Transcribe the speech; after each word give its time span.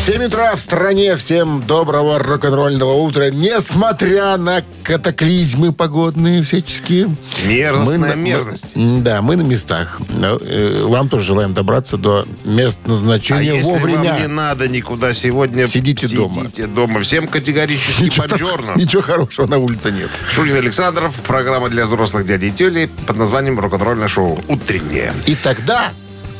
7 0.00 0.24
утра 0.24 0.56
в 0.56 0.60
стране. 0.60 1.14
Всем 1.16 1.62
доброго 1.62 2.18
рок-н-ролльного 2.18 2.94
утра. 2.94 3.28
Несмотря 3.30 4.38
на 4.38 4.62
катаклизмы 4.82 5.72
погодные 5.74 6.42
всяческие. 6.42 7.14
Мы 7.44 7.98
на- 7.98 8.14
мерзость. 8.14 8.74
мы- 8.74 9.02
да, 9.02 9.20
мы 9.20 9.36
на 9.36 9.42
местах. 9.42 10.00
Э, 10.10 10.84
Вам 10.86 11.08
тоже 11.10 11.24
желаем 11.26 11.52
добраться 11.52 11.98
до 11.98 12.26
мест 12.44 12.78
А 12.86 12.88
назначения 12.88 13.56
если 13.58 13.62
вовремя. 13.70 14.12
вам 14.12 14.20
не 14.22 14.26
надо 14.26 14.68
никуда 14.68 15.12
сегодня, 15.12 15.66
Сидите 15.66 16.08
дома. 16.08 16.44
Сидите 16.44 16.66
дома. 16.66 17.00
Всем 17.02 17.28
категорически 17.28 18.04
Ничего, 18.04 18.26
бонжорно. 18.26 18.72
ничего 18.76 19.02
хорошего 19.02 19.46
на 19.46 19.58
улице 19.58 19.92
нет. 19.92 20.08
Шунин 20.30 20.56
Александров, 20.56 21.14
программа 21.26 21.68
для 21.68 21.84
взрослых 21.84 22.24
дядей 22.24 22.48
и 22.48 22.52
тёлей 22.52 22.88
под 23.06 23.16
названием 23.18 23.60
«Рок-н-ролльное 23.60 24.08
шоу 24.08 24.42
«Утреннее». 24.48 25.12
И 25.26 25.34
тогда 25.36 25.92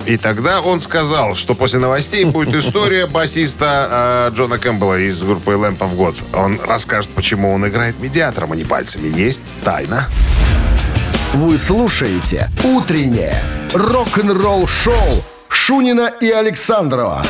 И 0.07 0.17
тогда 0.17 0.61
он 0.61 0.81
сказал, 0.81 1.35
что 1.35 1.55
после 1.55 1.79
новостей 1.79 2.25
будет 2.25 2.55
история 2.55 3.07
басиста 3.07 4.31
э, 4.31 4.37
Джона 4.37 4.59
Кэмпбелла 4.59 4.99
из 4.99 5.23
группы 5.23 5.53
Lamp 5.53 5.79
of 5.79 5.97
God. 5.97 6.17
Он 6.33 6.61
расскажет, 6.65 7.11
почему 7.11 7.53
он 7.53 7.67
играет 7.69 7.99
медиатором, 8.01 8.53
а 8.53 8.57
не 8.57 8.65
пальцами. 8.65 9.09
Есть 9.09 9.55
тайна. 9.63 10.09
Вы 11.35 11.59
слушаете 11.59 12.51
«Утреннее 12.65 13.41
рок-н-ролл-шоу» 13.73 15.23
Шунина 15.49 16.13
и 16.21 16.31
Александрова 16.31 17.23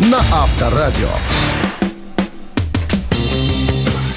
на 0.00 0.18
Авторадио. 0.18 1.10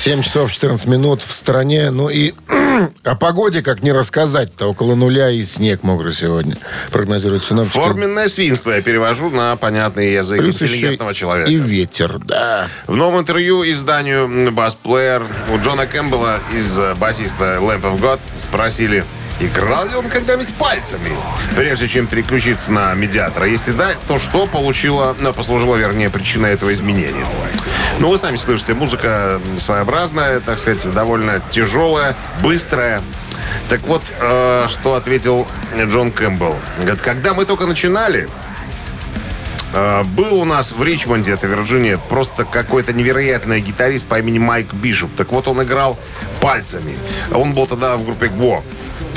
7 0.07 0.21
часов 0.21 0.49
14 0.53 0.87
минут 0.87 1.21
в 1.21 1.33
стране. 1.33 1.91
Ну 1.91 2.07
и 2.07 2.33
о 3.03 3.15
погоде 3.15 3.61
как 3.61 3.83
не 3.83 3.91
рассказать-то. 3.91 4.67
Около 4.67 4.95
нуля 4.95 5.29
и 5.29 5.43
снег 5.43 5.83
мокрый 5.83 6.13
сегодня. 6.13 6.55
Прогнозируют 6.93 7.43
синоптики. 7.43 7.77
Форменное 7.77 8.29
свинство 8.29 8.71
я 8.71 8.81
перевожу 8.81 9.29
на 9.29 9.57
понятный 9.57 10.13
язык 10.13 10.39
Плюс 10.39 10.61
интеллигентного 10.61 11.13
человека. 11.13 11.51
и 11.51 11.55
ветер, 11.55 12.19
да. 12.19 12.69
В 12.87 12.95
новом 12.95 13.19
интервью 13.19 13.69
изданию 13.69 14.49
«Басплеер» 14.53 15.25
у 15.53 15.57
Джона 15.59 15.85
Кэмпбелла 15.85 16.39
из 16.55 16.79
басиста 16.97 17.59
Lamp 17.61 17.81
of 17.81 17.99
God 17.99 18.21
спросили, 18.37 19.03
играл 19.39 19.87
ли 19.87 19.95
он 19.95 20.09
когда-нибудь 20.09 20.53
пальцами, 20.55 21.11
прежде 21.55 21.87
чем 21.87 22.07
переключиться 22.07 22.71
на 22.71 22.93
медиатора. 22.93 23.45
Если 23.47 23.71
да, 23.71 23.91
то 24.07 24.17
что 24.17 24.47
получило, 24.47 25.15
ну, 25.19 25.33
послужило, 25.33 25.75
вернее, 25.75 26.09
причиной 26.09 26.53
этого 26.53 26.73
изменения? 26.73 27.25
Ну, 27.99 28.09
вы 28.09 28.17
сами 28.17 28.35
слышите, 28.37 28.73
музыка 28.73 29.41
своеобразная, 29.57 30.39
так 30.39 30.59
сказать, 30.59 30.91
довольно 30.93 31.41
тяжелая, 31.51 32.15
быстрая. 32.41 33.01
Так 33.69 33.81
вот, 33.87 34.03
э, 34.19 34.67
что 34.69 34.95
ответил 34.95 35.47
Джон 35.77 36.11
Кэмпбелл. 36.11 36.55
Говорит, 36.79 37.01
когда 37.01 37.33
мы 37.33 37.45
только 37.45 37.65
начинали, 37.65 38.27
Э, 39.73 40.03
Был 40.03 40.41
у 40.41 40.45
нас 40.45 40.71
в 40.71 40.83
Ричмонде, 40.83 41.31
это 41.31 41.47
Вирджиния, 41.47 41.97
просто 41.97 42.45
какой-то 42.45 42.93
невероятный 42.93 43.59
гитарист 43.61 44.07
по 44.07 44.19
имени 44.19 44.39
Майк 44.39 44.73
Бишоп. 44.73 45.11
Так 45.15 45.31
вот, 45.31 45.47
он 45.47 45.61
играл 45.63 45.99
пальцами. 46.41 46.97
Он 47.33 47.53
был 47.53 47.67
тогда 47.67 47.97
в 47.97 48.05
группе 48.05 48.27
ГВО. 48.27 48.63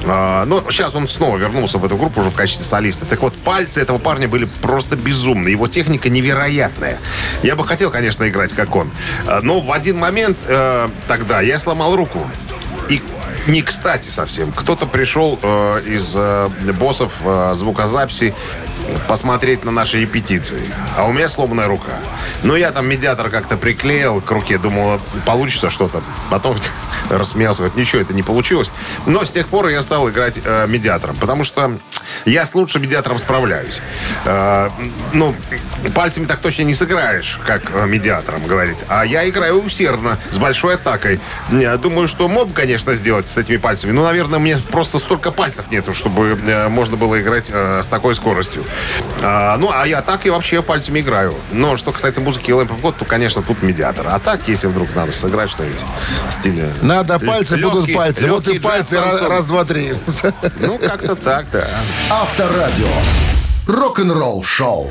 А, 0.07 0.45
Но 0.47 0.63
сейчас 0.71 0.95
он 0.95 1.09
снова 1.09 1.37
вернулся 1.37 1.79
в 1.79 1.85
эту 1.85 1.97
группу 1.97 2.21
уже 2.21 2.31
в 2.31 2.35
качестве 2.35 2.65
солиста. 2.65 3.07
Так 3.07 3.21
вот, 3.21 3.35
пальцы 3.35 3.81
этого 3.81 3.99
парня 3.99 4.29
были 4.29 4.47
просто 4.61 4.97
безумные. 4.97 5.53
Его 5.53 5.69
техника 5.69 6.09
невероятная. 6.09 6.99
Я 7.43 7.57
бы 7.57 7.65
хотел, 7.67 7.91
конечно, 7.91 8.29
играть 8.29 8.53
как 8.53 8.75
он. 8.75 8.91
А, 9.27 9.41
Но 9.43 9.61
в 9.61 9.73
один 9.73 9.99
момент 9.99 10.39
э, 10.47 10.89
тогда 11.09 11.41
я 11.41 11.59
сломал 11.59 11.97
руку. 11.97 12.27
И 12.89 13.03
не 13.47 13.63
кстати 13.63 14.11
совсем. 14.11 14.53
Кто-то 14.53 14.87
пришел 14.87 15.39
э, 15.43 15.83
из 15.87 16.15
э, 16.17 16.49
боссов 16.79 17.13
э, 17.25 17.53
звукозаписи 17.55 18.35
посмотреть 19.09 19.65
на 19.65 19.71
наши 19.71 20.01
репетиции. 20.01 20.63
А 20.97 21.07
у 21.07 21.13
меня 21.13 21.29
сломанная 21.29 21.67
рука. 21.67 21.93
Ну, 22.43 22.57
я 22.57 22.73
там 22.73 22.89
медиатор 22.89 23.31
как-то 23.31 23.57
приклеил 23.57 24.21
к 24.21 24.31
руке. 24.31 24.59
Думал, 24.59 25.01
получится 25.27 25.71
что-то. 25.71 26.03
Потом 26.31 26.57
рассмеялся. 27.11 27.63
Говорит, 27.63 27.77
ничего, 27.77 28.03
это 28.03 28.15
не 28.15 28.23
получилось. 28.23 28.73
Но 29.07 29.25
с 29.25 29.31
тех 29.31 29.49
пор 29.49 29.69
я 29.69 29.83
стал 29.83 30.09
играть 30.09 30.41
э, 30.43 30.67
медиатором. 30.67 31.17
Потому 31.17 31.45
что 31.45 31.79
я 32.25 32.45
с 32.45 32.55
лучшим 32.55 32.83
медиатором 32.83 33.19
справляюсь. 33.19 33.81
Э, 34.25 34.71
ну, 35.13 35.35
пальцами 35.95 36.27
так 36.27 36.41
точно 36.41 36.63
не 36.63 36.75
сыграешь, 36.75 37.39
как 37.47 37.63
э, 37.73 37.87
медиатором, 37.87 38.45
говорит. 38.47 38.77
А 38.89 39.05
я 39.05 39.29
играю 39.29 39.63
усердно, 39.63 40.19
с 40.31 40.39
большой 40.39 40.75
атакой. 40.75 41.21
Я 41.51 41.77
думаю, 41.77 42.09
что 42.09 42.29
мог, 42.29 42.53
конечно, 42.53 42.95
сделать 42.95 43.29
с 43.31 43.39
этими 43.39 43.57
пальцами. 43.57 43.93
Но, 43.93 44.03
наверное, 44.05 44.39
мне 44.39 44.57
просто 44.57 44.99
столько 44.99 45.31
пальцев 45.31 45.71
нету, 45.71 45.95
чтобы 45.95 46.39
э, 46.47 46.69
можно 46.69 46.97
было 46.97 47.21
играть 47.21 47.51
э, 47.53 47.83
с 47.83 47.87
такой 47.87 48.15
скоростью. 48.15 48.65
А, 49.23 49.57
ну, 49.59 49.71
а 49.73 49.87
я 49.87 50.03
так 50.03 50.27
и 50.27 50.31
вообще 50.31 50.63
пальцами 50.63 51.01
играю. 51.01 51.35
Но 51.53 51.77
что 51.77 51.93
касается 51.93 52.21
музыки 52.21 52.51
Lamp 52.51 52.69
of 52.69 52.81
God, 52.81 52.97
то, 52.99 53.05
конечно, 53.05 53.43
тут 53.43 53.63
медиатор. 53.63 54.07
А 54.09 54.19
так, 54.19 54.41
если 54.47 54.67
вдруг 54.67 54.95
надо 54.95 55.13
сыграть 55.13 55.51
что-нибудь 55.51 55.85
в 56.29 56.33
стиле... 56.33 56.71
Надо 56.83 57.19
пальцы, 57.19 57.57
Легкий- 57.57 57.71
будут 57.73 57.95
пальцы. 57.95 58.31
Вот 58.31 58.49
и 58.49 58.59
пальцы 58.59 59.01
раз, 59.01 59.23
раз, 59.23 59.47
два, 59.47 59.65
три. 59.65 59.95
Ну, 60.59 60.79
как-то 60.79 61.15
так, 61.17 61.47
да. 61.53 61.69
Авторадио. 62.11 62.89
Рок-н-ролл-шоу. 63.67 64.91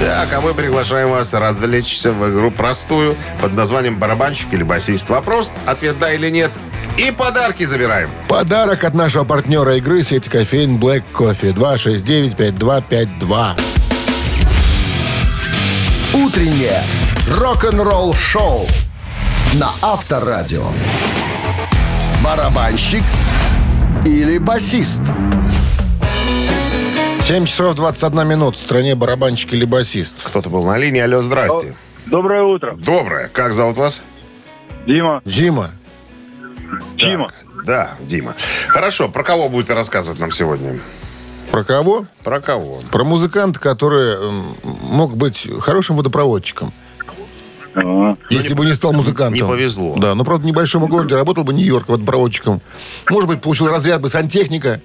Так, 0.00 0.32
а 0.32 0.40
мы 0.40 0.54
приглашаем 0.54 1.10
вас 1.10 1.32
развлечься 1.34 2.10
в 2.12 2.30
игру 2.30 2.50
простую 2.50 3.16
под 3.40 3.52
названием 3.52 3.96
«Барабанщик 3.96 4.52
или 4.52 4.62
басист». 4.62 5.08
Вопрос, 5.08 5.52
ответ 5.66 5.98
«да» 5.98 6.12
или 6.12 6.30
«нет». 6.30 6.50
И 6.96 7.10
подарки 7.10 7.64
забираем. 7.64 8.08
Подарок 8.28 8.84
от 8.84 8.94
нашего 8.94 9.24
партнера 9.24 9.76
игры 9.76 10.02
сети 10.02 10.28
кофеин 10.28 10.78
Black 10.78 11.02
Coffee 11.12 11.52
269-5252. 11.52 13.60
«Утреннее 16.14 16.80
рок-н-ролл-шоу» 17.36 18.66
на 19.54 19.70
Авторадио. 19.82 20.68
Барабанщик 22.24 23.02
или 24.06 24.38
басист? 24.38 25.02
7 27.22 27.46
часов 27.46 27.74
21 27.74 28.28
минут. 28.28 28.54
В 28.54 28.60
стране 28.60 28.94
барабанщик 28.94 29.52
или 29.52 29.64
басист. 29.64 30.22
Кто-то 30.24 30.48
был 30.48 30.64
на 30.64 30.78
линии. 30.78 31.00
Алло, 31.00 31.22
здрасте. 31.22 31.74
Доброе 32.06 32.42
утро. 32.42 32.74
Доброе. 32.76 33.28
Как 33.28 33.52
зовут 33.52 33.78
вас? 33.78 34.00
Дима. 34.86 35.22
Дима. 35.24 35.70
Дима. 36.96 37.30
Да, 37.64 37.94
Дима. 38.00 38.34
Хорошо, 38.68 39.08
про 39.08 39.22
кого 39.22 39.48
будете 39.48 39.74
рассказывать 39.74 40.18
нам 40.18 40.30
сегодня? 40.30 40.78
Про 41.50 41.64
кого? 41.64 42.06
Про 42.22 42.40
кого? 42.40 42.80
Про 42.90 43.04
музыканта, 43.04 43.60
который 43.60 44.16
мог 44.62 45.16
быть 45.16 45.48
хорошим 45.60 45.96
водопроводчиком. 45.96 46.72
Ага. 47.74 48.16
Если 48.30 48.54
бы 48.54 48.64
не 48.66 48.74
стал 48.74 48.92
музыкантом. 48.92 49.34
не 49.34 49.42
повезло. 49.46 49.94
Да, 49.96 50.14
но, 50.14 50.24
правда, 50.24 50.44
в 50.44 50.46
небольшом 50.46 50.86
городе 50.86 51.16
работал 51.16 51.42
бы 51.44 51.52
Нью-Йорк 51.54 51.88
водопроводчиком. 51.88 52.60
Может 53.10 53.28
быть, 53.28 53.40
получил 53.42 53.66
разряд 53.68 54.00
бы 54.00 54.08
сантехника. 54.08 54.80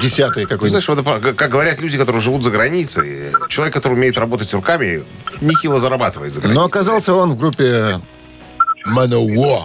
Десятый 0.00 0.44
какой-нибудь. 0.44 0.70
знаешь, 0.84 0.88
водопро- 0.88 1.34
как 1.34 1.50
говорят 1.50 1.80
люди, 1.80 1.98
которые 1.98 2.22
живут 2.22 2.42
за 2.42 2.50
границей, 2.50 3.30
человек, 3.48 3.74
который 3.74 3.94
умеет 3.94 4.16
работать 4.18 4.52
руками, 4.54 5.02
нехило 5.40 5.78
зарабатывает 5.78 6.32
за 6.32 6.40
границей. 6.40 6.60
Но 6.60 6.66
оказался 6.66 7.14
он 7.14 7.32
в 7.32 7.38
группе 7.38 8.00
Манowar. 8.86 9.64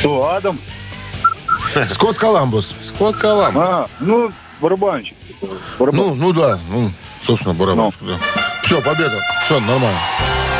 Кто, 0.00 0.30
Адам? 0.30 0.58
Скотт 1.88 2.18
Коламбус. 2.18 2.74
Скотт 2.80 3.16
Калам. 3.16 3.58
А, 3.58 3.88
ну, 4.00 4.32
барабанщик. 4.60 5.16
Барабан. 5.78 6.00
Ну, 6.00 6.14
ну 6.14 6.32
да, 6.32 6.58
ну, 6.70 6.90
собственно, 7.22 7.54
барабанщик, 7.54 8.00
да. 8.02 8.16
Все, 8.62 8.80
победа. 8.80 9.18
Все, 9.44 9.60
нормально. 9.60 9.98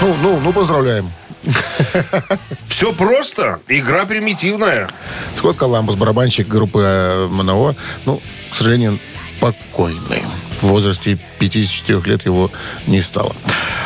Ну, 0.01 0.17
ну, 0.23 0.41
ну, 0.41 0.53
поздравляем. 0.53 1.11
Все 2.67 2.93
просто. 2.93 3.61
Игра 3.69 4.07
примитивная. 4.07 4.89
Скотт 5.35 5.57
Коламбус, 5.57 5.97
барабанщик 5.97 6.49
группы 6.49 6.81
э, 6.81 7.27
МНО, 7.29 7.77
ну, 8.07 8.23
к 8.51 8.55
сожалению, 8.55 8.99
покойный. 9.45 10.23
В 10.63 10.69
возрасте 10.69 11.19
54 11.39 12.01
лет 12.07 12.25
его 12.25 12.51
не 12.87 13.03
стало. 13.03 13.37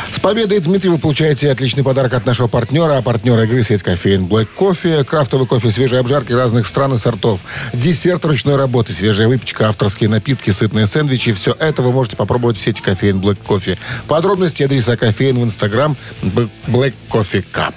С 0.09 0.19
победой, 0.19 0.59
Дмитрий, 0.59 0.89
вы 0.89 0.99
получаете 0.99 1.51
отличный 1.51 1.83
подарок 1.83 2.13
от 2.13 2.25
нашего 2.25 2.47
партнера. 2.47 2.97
А 2.97 3.01
партнер 3.01 3.37
игры 3.41 3.61
сеть 3.63 3.83
кофеин 3.83 4.25
Black 4.25 4.47
Кофе. 4.55 5.03
Крафтовый 5.03 5.47
кофе, 5.47 5.69
свежие 5.71 5.99
обжарки 5.99 6.31
разных 6.31 6.65
стран 6.65 6.93
и 6.93 6.97
сортов. 6.97 7.41
Десерт 7.73 8.23
ручной 8.23 8.55
работы, 8.55 8.93
свежая 8.93 9.27
выпечка, 9.27 9.67
авторские 9.67 10.09
напитки, 10.09 10.51
сытные 10.51 10.87
сэндвичи. 10.87 11.33
Все 11.33 11.53
это 11.59 11.81
вы 11.81 11.91
можете 11.91 12.15
попробовать 12.15 12.57
в 12.57 12.61
сети 12.61 12.81
кофеин 12.81 13.19
Black 13.19 13.39
Кофе. 13.45 13.77
Подробности 14.07 14.63
адреса 14.63 14.95
кофеин 14.95 15.39
в 15.39 15.43
инстаграм 15.43 15.97
Black 16.21 16.93
Coffee 17.09 17.45
Cup. 17.53 17.73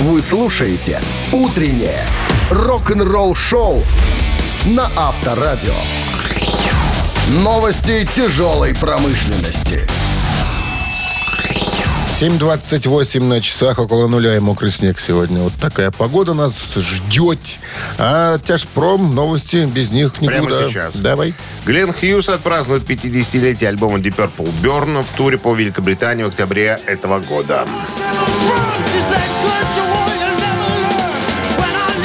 Вы 0.00 0.20
слушаете 0.20 1.00
«Утреннее 1.30 2.04
рок-н-ролл-шоу» 2.50 3.84
на 4.64 4.90
Авторадио. 4.96 5.74
Новости 7.28 8.06
тяжелой 8.14 8.74
промышленности. 8.74 9.88
7.28 12.20 13.22
на 13.22 13.40
часах, 13.40 13.78
около 13.78 14.08
нуля 14.08 14.36
и 14.36 14.40
мокрый 14.40 14.70
снег 14.70 15.00
сегодня. 15.00 15.40
Вот 15.40 15.54
такая 15.58 15.90
погода 15.90 16.34
нас 16.34 16.54
ждет. 16.76 17.58
А 17.96 18.38
тяжпром, 18.38 19.14
новости, 19.14 19.64
без 19.64 19.90
них 19.90 20.20
никуда. 20.20 20.46
Прямо 20.46 20.68
сейчас. 20.68 20.96
Давай. 20.96 21.32
Глен 21.64 21.94
Хьюз 21.94 22.28
отпразднует 22.28 22.84
50-летие 22.84 23.68
альбома 23.68 23.98
Deep 23.98 24.16
Purple 24.16 24.52
Burn 24.62 25.02
в 25.02 25.16
туре 25.16 25.38
по 25.38 25.54
Великобритании 25.54 26.24
в 26.24 26.28
октябре 26.28 26.78
этого 26.84 27.20
года. 27.20 27.66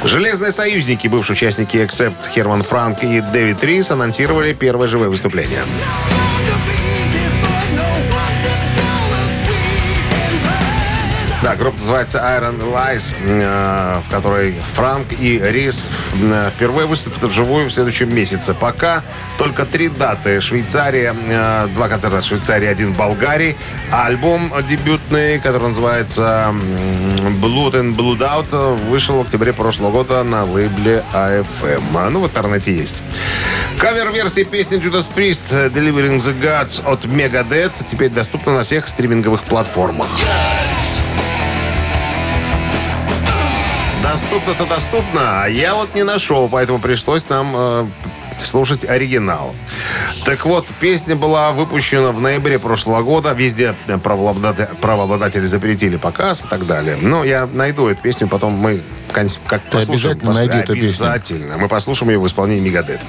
Железные 0.05 0.53
союзники, 0.53 1.09
бывшие 1.09 1.35
участники 1.35 1.77
Except 1.77 2.31
Херман 2.31 2.63
Франк 2.63 3.03
и 3.03 3.21
Дэвид 3.21 3.63
Рис 3.65 3.91
анонсировали 3.91 4.53
первое 4.53 4.87
живое 4.89 5.09
выступление. 5.09 5.63
Да, 11.49 11.57
группа 11.57 11.79
называется 11.79 12.19
Iron 12.19 12.61
Lies, 12.61 13.15
э, 13.25 14.03
в 14.07 14.11
которой 14.11 14.55
Франк 14.75 15.15
и 15.19 15.41
Рис 15.43 15.89
э, 16.13 16.51
впервые 16.55 16.87
выступят 16.87 17.23
вживую 17.23 17.71
в 17.71 17.73
следующем 17.73 18.15
месяце. 18.15 18.53
Пока 18.53 19.03
только 19.39 19.65
три 19.65 19.89
даты. 19.89 20.43
Швейцария, 20.43 21.17
э, 21.17 21.69
два 21.75 21.89
концерта 21.89 22.21
в 22.21 22.25
Швейцарии, 22.25 22.69
один 22.69 22.93
в 22.93 22.99
Болгарии. 22.99 23.57
А 23.91 24.09
альбом 24.09 24.53
дебютный, 24.69 25.41
который 25.41 25.69
называется 25.69 26.55
Blood 27.41 27.73
and 27.73 27.97
Blood 27.97 28.19
Out, 28.19 28.77
вышел 28.91 29.17
в 29.17 29.23
октябре 29.23 29.55
прошлого 29.55 29.91
года 29.91 30.23
на 30.25 30.45
лейбле 30.45 31.03
AFM. 31.15 32.11
Ну, 32.11 32.21
в 32.21 32.27
интернете 32.27 32.77
есть. 32.77 33.03
Кавер-версия 33.79 34.45
песни 34.45 34.79
Judas 34.79 35.09
Priest 35.17 35.73
Delivering 35.73 36.19
the 36.19 36.39
Gods 36.39 36.85
от 36.85 37.07
Megadeth 37.07 37.73
теперь 37.87 38.11
доступна 38.11 38.53
на 38.53 38.65
всех 38.65 38.87
стриминговых 38.87 39.45
платформах. 39.45 40.11
Доступно-то 44.21 44.67
доступно, 44.67 45.45
а 45.45 45.47
я 45.47 45.77
вот 45.77 45.95
не 45.95 46.03
нашел, 46.03 46.49
поэтому 46.49 46.81
пришлось 46.81 47.29
нам 47.29 47.53
э, 47.55 47.87
слушать 48.39 48.85
оригинал. 48.85 49.55
Так 50.25 50.45
вот, 50.45 50.67
песня 50.81 51.15
была 51.15 51.53
выпущена 51.53 52.11
в 52.11 52.21
ноябре 52.21 52.59
прошлого 52.59 53.03
года. 53.03 53.33
Везде 53.33 53.77
правообладатели, 54.03 54.75
правообладатели 54.81 55.47
запретили 55.47 55.97
показ 55.97 56.45
и 56.45 56.49
так 56.49 56.67
далее. 56.67 56.99
Но 57.01 57.23
я 57.23 57.47
найду 57.47 57.87
эту 57.87 58.03
песню, 58.03 58.27
потом 58.27 58.55
мы 58.55 58.83
кон- 59.13 59.29
как 59.47 59.63
Ты 59.63 59.77
послушаем. 59.77 60.17
обязательно 60.17 60.33
найди 60.35 60.59
эту 60.59 60.75
песню. 60.75 60.89
Обязательно. 60.89 61.57
Мы 61.59 61.69
послушаем 61.69 62.11
ее 62.11 62.19
в 62.19 62.27
исполнении 62.27 62.69
Мегадет. 62.69 63.01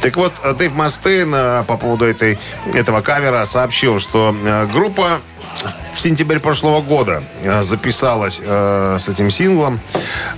Так 0.00 0.16
вот, 0.16 0.32
Дэйв 0.58 0.72
Мастейн 0.76 1.34
э, 1.34 1.64
по 1.66 1.76
поводу 1.76 2.04
этой, 2.04 2.38
этого 2.72 3.00
кавера 3.00 3.44
сообщил, 3.46 3.98
что 3.98 4.32
э, 4.44 4.68
группа 4.72 5.22
в 5.92 6.00
сентябре 6.00 6.40
прошлого 6.40 6.80
года 6.80 7.22
э, 7.42 7.62
записалась 7.62 8.40
э, 8.42 8.96
с 8.98 9.08
этим 9.08 9.30
синглом. 9.30 9.80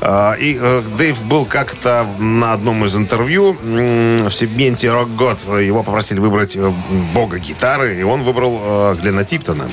Э, 0.00 0.34
и 0.38 0.58
э, 0.60 0.82
Дэйв 0.98 1.22
был 1.24 1.44
как-то 1.46 2.06
на 2.18 2.52
одном 2.52 2.84
из 2.84 2.96
интервью 2.96 3.56
м, 3.62 4.28
в 4.28 4.34
сегменте 4.34 4.90
«Рок 4.90 5.14
Год». 5.14 5.40
Его 5.46 5.82
попросили 5.82 6.18
выбрать 6.18 6.56
э, 6.56 6.72
бога 7.14 7.38
гитары, 7.38 7.98
и 7.98 8.02
он 8.02 8.22
выбрал 8.24 8.60
э, 8.62 8.96
Глена 9.00 9.24
Типтона. 9.24 9.68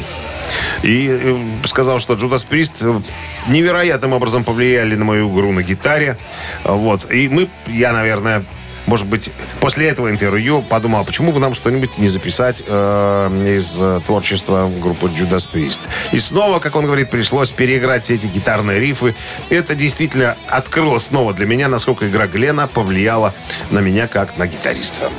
И 0.84 1.08
э, 1.10 1.38
сказал, 1.66 2.00
что 2.00 2.14
Джудас 2.14 2.44
Прист 2.44 2.78
э, 2.82 3.02
невероятным 3.48 4.14
образом 4.14 4.44
повлияли 4.44 4.96
на 4.96 5.06
мою 5.06 5.34
игру 5.34 5.52
на 5.52 5.64
гитаре. 5.64 6.18
Вот. 6.64 7.12
И 7.12 7.28
мы, 7.30 7.50
я, 7.68 7.92
наверное, 7.92 8.44
может 8.88 9.07
быть, 9.07 9.31
после 9.60 9.88
этого 9.88 10.10
интервью 10.10 10.62
подумал, 10.62 11.06
почему 11.06 11.31
бы 11.31 11.39
нам 11.39 11.54
что-нибудь 11.54 11.98
не 11.98 12.07
записать 12.07 12.63
э, 12.66 13.57
из 13.57 13.78
э, 13.80 14.00
творчества 14.06 14.69
группы 14.81 15.07
Judas 15.07 15.48
Priest. 15.51 15.81
И 16.12 16.19
снова, 16.19 16.60
как 16.60 16.75
он 16.75 16.86
говорит, 16.86 17.10
пришлось 17.10 17.51
переиграть 17.51 18.06
все 18.06 18.16
эти 18.16 18.28
гитарные 18.28 18.80
рифы. 18.80 19.16
Это 19.50 19.75
действительно 19.75 20.38
открыло 20.48 20.98
снова 20.98 21.33
для 21.33 21.45
меня, 21.45 21.68
насколько 21.68 22.07
игра 22.07 22.28
Глена 22.28 22.68
повлияла 22.68 23.33
на 23.69 23.80
меня 23.80 24.07
как 24.07 24.38
на 24.38 24.48
гитариста. 24.48 25.10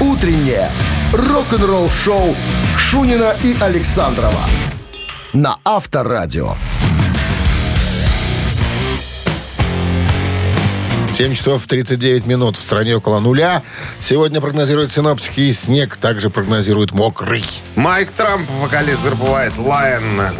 Утреннее 0.00 0.70
рок-н-ролл-шоу 1.12 2.34
Шунина 2.76 3.34
и 3.42 3.56
Александрова 3.60 4.40
на 5.34 5.58
Авторадио. 5.64 6.54
7 11.14 11.32
часов 11.32 11.64
39 11.68 12.26
минут. 12.26 12.56
В 12.56 12.62
стране 12.64 12.96
около 12.96 13.20
нуля. 13.20 13.62
Сегодня 14.00 14.40
прогнозируют 14.40 14.90
синоптики 14.90 15.42
и 15.42 15.52
снег. 15.52 15.96
Также 15.96 16.28
прогнозируют 16.28 16.90
мокрый. 16.90 17.44
Майк 17.76 18.10
Трамп, 18.10 18.50
вокалист 18.60 19.00
группы 19.00 19.24
White 19.24 19.56
Lion, 19.58 20.34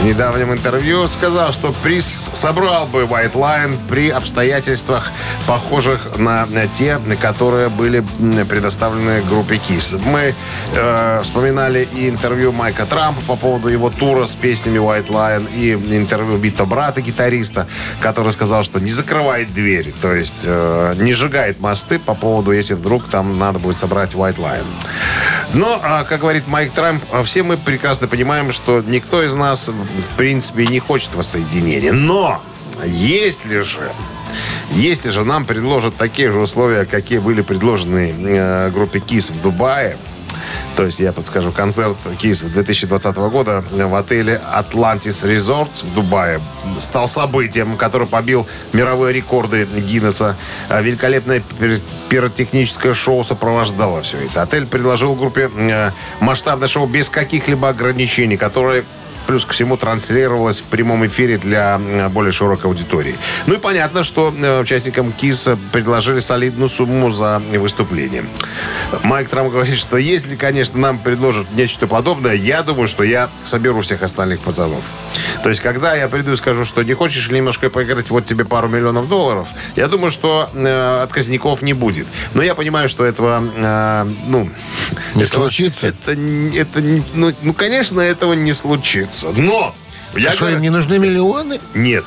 в 0.00 0.04
недавнем 0.04 0.54
интервью 0.54 1.06
сказал, 1.08 1.52
что 1.52 1.74
приз 1.82 2.30
собрал 2.32 2.86
бы 2.86 3.02
White 3.02 3.34
Lion 3.34 3.76
при 3.86 4.08
обстоятельствах, 4.08 5.10
похожих 5.46 6.16
на 6.16 6.46
те, 6.72 6.98
которые 7.20 7.68
были 7.68 8.02
предоставлены 8.48 9.20
группе 9.20 9.56
KISS. 9.56 10.00
Мы 10.02 10.34
э, 10.74 11.20
вспоминали 11.22 11.86
и 11.94 12.08
интервью 12.08 12.52
Майка 12.52 12.86
Трампа 12.86 13.20
по 13.26 13.36
поводу 13.36 13.68
его 13.68 13.90
тура 13.90 14.24
с 14.24 14.34
песнями 14.36 14.78
White 14.78 15.08
Lion, 15.08 15.46
и 15.54 15.72
интервью 15.72 16.38
Бита 16.38 16.64
Брата, 16.64 17.02
гитариста, 17.02 17.66
который 18.00 18.32
сказал, 18.32 18.62
что 18.62 18.80
не 18.80 18.90
закрывает 18.90 19.52
дверь, 19.52 19.92
то 20.00 20.14
есть 20.14 20.42
э, 20.44 20.94
не 20.98 21.12
сжигает 21.12 21.60
мосты 21.60 21.98
по 21.98 22.14
поводу, 22.14 22.52
если 22.52 22.74
вдруг 22.74 23.08
там 23.08 23.38
надо 23.38 23.58
будет 23.58 23.76
собрать 23.76 24.14
White 24.14 24.36
Lion. 24.36 24.64
Но, 25.54 25.80
а, 25.82 26.04
как 26.04 26.20
говорит 26.20 26.46
Майк 26.46 26.72
Трамп, 26.72 27.02
а, 27.12 27.22
все 27.22 27.42
мы 27.42 27.56
прекрасно 27.56 28.06
понимаем, 28.06 28.52
что 28.52 28.82
никто 28.86 29.22
из 29.22 29.34
нас, 29.34 29.68
в 29.68 30.16
принципе, 30.16 30.66
не 30.66 30.78
хочет 30.78 31.14
воссоединения. 31.14 31.92
Но, 31.92 32.42
если 32.84 33.60
же 33.60 33.90
если 34.72 35.10
же 35.10 35.24
нам 35.24 35.44
предложат 35.44 35.96
такие 35.96 36.30
же 36.30 36.38
условия, 36.38 36.84
какие 36.84 37.18
были 37.18 37.40
предложены 37.40 38.14
э, 38.16 38.70
группе 38.70 38.98
KISS 38.98 39.32
в 39.32 39.42
Дубае, 39.42 39.96
то 40.76 40.84
есть, 40.84 41.00
я 41.00 41.12
подскажу, 41.12 41.50
концерт 41.52 41.96
KISS 42.20 42.48
2020 42.48 43.16
года 43.16 43.64
в 43.70 43.94
отеле 43.94 44.40
Atlantis 44.54 45.24
Resorts 45.24 45.84
в 45.84 45.94
Дубае 45.94 46.40
стал 46.78 47.08
событием, 47.08 47.76
который 47.76 48.06
побил 48.06 48.46
мировые 48.72 49.12
рекорды 49.12 49.64
Гиннесса. 49.64 50.36
А 50.68 50.80
Великолепное 50.80 51.42
пир- 51.58 51.80
пиротехническое 52.08 52.94
шоу 52.94 53.24
сопровождало 53.24 54.02
все 54.02 54.18
это. 54.18 54.42
Отель 54.42 54.66
предложил 54.66 55.14
группе 55.14 55.50
э, 55.54 55.90
масштабное 56.20 56.68
шоу 56.68 56.86
без 56.86 57.08
каких-либо 57.08 57.68
ограничений, 57.68 58.36
которое 58.36 58.84
плюс 59.28 59.44
ко 59.44 59.52
всему 59.52 59.76
транслировалось 59.76 60.60
в 60.60 60.64
прямом 60.64 61.06
эфире 61.06 61.36
для 61.36 61.78
э, 61.78 62.08
более 62.08 62.32
широкой 62.32 62.70
аудитории. 62.70 63.14
Ну 63.46 63.54
и 63.54 63.58
понятно, 63.58 64.02
что 64.02 64.34
э, 64.34 64.60
участникам 64.60 65.12
КИС 65.12 65.50
предложили 65.70 66.18
солидную 66.18 66.70
сумму 66.70 67.10
за 67.10 67.42
выступление. 67.52 68.24
Майк 69.02 69.28
Трамп 69.28 69.50
говорит, 69.52 69.78
что 69.78 69.96
если, 69.98 70.34
конечно, 70.36 70.78
нам 70.78 70.98
предложат 70.98 71.46
нечто 71.52 71.86
подобное, 71.86 72.34
я 72.34 72.62
думаю, 72.62 72.88
что 72.88 73.02
я 73.02 73.28
соберу 73.44 73.80
всех 73.82 74.02
остальных 74.02 74.40
пацанов. 74.40 74.82
То 75.42 75.50
есть, 75.50 75.60
когда 75.60 75.94
я 75.94 76.08
приду 76.08 76.32
и 76.32 76.36
скажу, 76.36 76.64
что 76.64 76.82
не 76.82 76.94
хочешь 76.94 77.28
ли 77.28 77.36
немножко 77.36 77.68
поиграть, 77.70 78.10
вот 78.10 78.24
тебе 78.24 78.44
пару 78.44 78.68
миллионов 78.68 79.08
долларов, 79.08 79.48
я 79.76 79.88
думаю, 79.88 80.10
что 80.10 80.50
э, 80.54 81.02
отказников 81.02 81.62
не 81.62 81.74
будет. 81.74 82.06
Но 82.34 82.42
я 82.42 82.54
понимаю, 82.54 82.88
что 82.88 83.04
этого, 83.04 83.44
э, 83.56 84.04
ну... 84.26 84.48
Не 85.14 85.22
этого- 85.24 85.42
случится? 85.42 85.88
Это, 85.88 86.12
это, 86.12 86.80
ну, 87.14 87.34
ну, 87.42 87.52
конечно, 87.54 88.00
этого 88.00 88.32
не 88.32 88.52
случится. 88.52 89.28
Но... 89.36 89.74
Я 90.16 90.30
А 90.30 90.32
что, 90.32 90.40
говорю- 90.42 90.56
им 90.56 90.62
не 90.62 90.70
нужны 90.70 90.98
миллионы? 90.98 91.60
нет, 91.74 92.04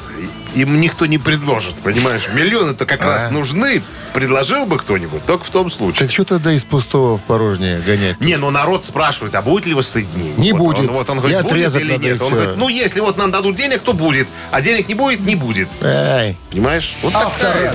им 0.55 0.81
никто 0.81 1.05
не 1.05 1.17
предложит, 1.17 1.75
понимаешь? 1.75 2.27
Миллионы-то 2.33 2.85
как 2.85 3.03
раз 3.03 3.29
нужны. 3.29 3.81
Предложил 4.13 4.65
бы 4.65 4.77
кто-нибудь, 4.77 5.25
только 5.25 5.45
в 5.45 5.49
том 5.49 5.69
случае. 5.69 6.07
Так 6.07 6.11
что 6.11 6.25
тогда 6.25 6.51
из 6.51 6.65
пустого 6.65 7.17
в 7.17 7.23
порожнее 7.23 7.79
гонять? 7.79 8.19
Не, 8.19 8.35
ну 8.37 8.49
народ 8.49 8.85
спрашивает, 8.85 9.33
а 9.35 9.41
будет 9.41 9.65
ли 9.65 9.73
воссоединение? 9.73 10.33
Не 10.37 10.51
Вот 10.51 10.75
будет. 10.75 10.89
Он, 10.89 10.95
вот 10.95 11.09
он 11.09 11.17
говорит, 11.19 11.41
будет 11.41 11.51
отрезать 11.51 11.81
или 11.81 11.95
нет? 11.97 12.21
Он 12.21 12.33
говорит, 12.33 12.55
ну 12.57 12.67
если 12.67 12.99
вот 12.99 13.17
нам 13.17 13.31
дадут 13.31 13.55
денег, 13.55 13.81
то 13.81 13.93
будет. 13.93 14.27
А 14.51 14.61
денег 14.61 14.87
не 14.89 14.95
будет, 14.95 15.21
не 15.21 15.35
будет. 15.35 15.69
Эй, 15.81 16.37
Понимаешь? 16.51 16.95
Вот 17.01 17.13
такая. 17.13 17.73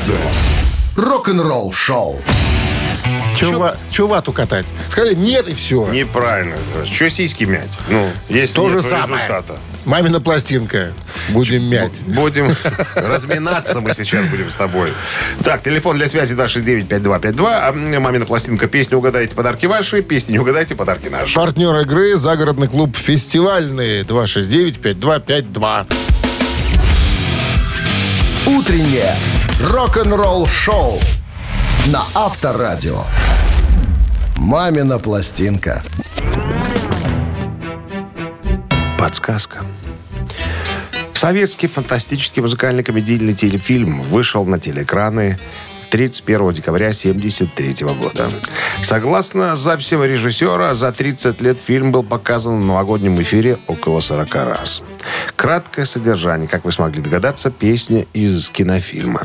Рок-н-ролл 0.97 1.73
шоу. 1.73 2.21
чува, 3.37 3.77
чувату 3.91 4.33
катать. 4.33 4.67
Сказали 4.89 5.15
нет 5.15 5.49
и 5.49 5.55
все. 5.55 5.87
Неправильно. 5.89 6.57
Что 6.85 7.11
сиськи 7.11 7.45
мять? 7.45 7.79
Ну, 7.89 8.11
если 8.29 8.55
То 8.55 8.69
же 8.69 8.83
самое. 8.83 9.25
результата. 9.25 9.59
Мамина 9.87 10.21
пластинка. 10.21 10.93
Будем 11.29 11.63
мять. 11.71 12.01
Будем 12.03 12.55
разминаться 12.97 13.81
мы 13.81 13.95
сейчас 13.95 14.27
будем 14.27 14.51
с 14.51 14.57
тобой. 14.57 14.93
Так, 15.45 15.63
телефон 15.63 15.97
для 15.97 16.09
связи 16.09 16.35
269-5252. 16.35 17.47
А 17.49 17.73
мамина 18.01 18.27
пластинка. 18.27 18.67
Песню 18.67 18.99
угадайте, 18.99 19.37
подарки 19.37 19.67
ваши. 19.67 20.03
Песни 20.03 20.33
не 20.33 20.41
угадайте, 20.41 20.75
подарки 20.75 21.07
наши. 21.07 21.37
Партнер 21.37 21.73
игры 21.83 22.17
«Загородный 22.17 22.67
клуб 22.67 22.97
фестивальный» 22.97 24.03
269-5252. 24.03 25.87
Утреннее 28.47 29.15
рок-н-ролл 29.71 30.49
шоу 30.49 31.01
на 31.87 32.03
Авторадио. 32.15 33.05
Мамина 34.37 34.99
пластинка. 34.99 35.85
Подсказка. 39.07 39.65
Советский 41.15 41.69
фантастический 41.69 42.43
музыкальный 42.43 42.83
комедийный 42.83 43.35
телефильм 43.35 44.03
вышел 44.03 44.45
на 44.45 44.59
телеэкраны 44.59 45.39
31 45.91 46.51
декабря 46.51 46.89
1973 46.89 47.87
года. 47.87 48.29
Согласно 48.83 49.55
записям 49.55 50.03
режиссера, 50.03 50.75
за 50.75 50.91
30 50.91 51.41
лет 51.41 51.61
фильм 51.61 51.93
был 51.93 52.03
показан 52.03 52.61
в 52.61 52.65
новогоднем 52.65 53.15
эфире 53.23 53.59
около 53.69 54.01
40 54.01 54.35
раз. 54.35 54.83
Краткое 55.47 55.85
содержание, 55.85 56.49
как 56.49 56.65
вы 56.65 56.73
смогли 56.73 57.01
догадаться, 57.01 57.53
песня 57.53 58.05
из 58.13 58.51
кинофильма. 58.51 59.23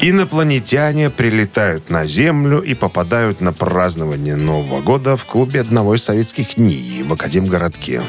Инопланетяне 0.00 1.08
прилетают 1.08 1.88
на 1.88 2.04
Землю 2.04 2.58
и 2.60 2.74
попадают 2.74 3.40
на 3.40 3.52
празднование 3.52 4.34
Нового 4.34 4.80
года 4.80 5.16
в 5.16 5.24
клубе 5.26 5.60
одного 5.60 5.94
из 5.94 6.02
советских 6.02 6.56
НИИ 6.56 7.02
в 7.02 7.12
Академгородке. 7.12 8.02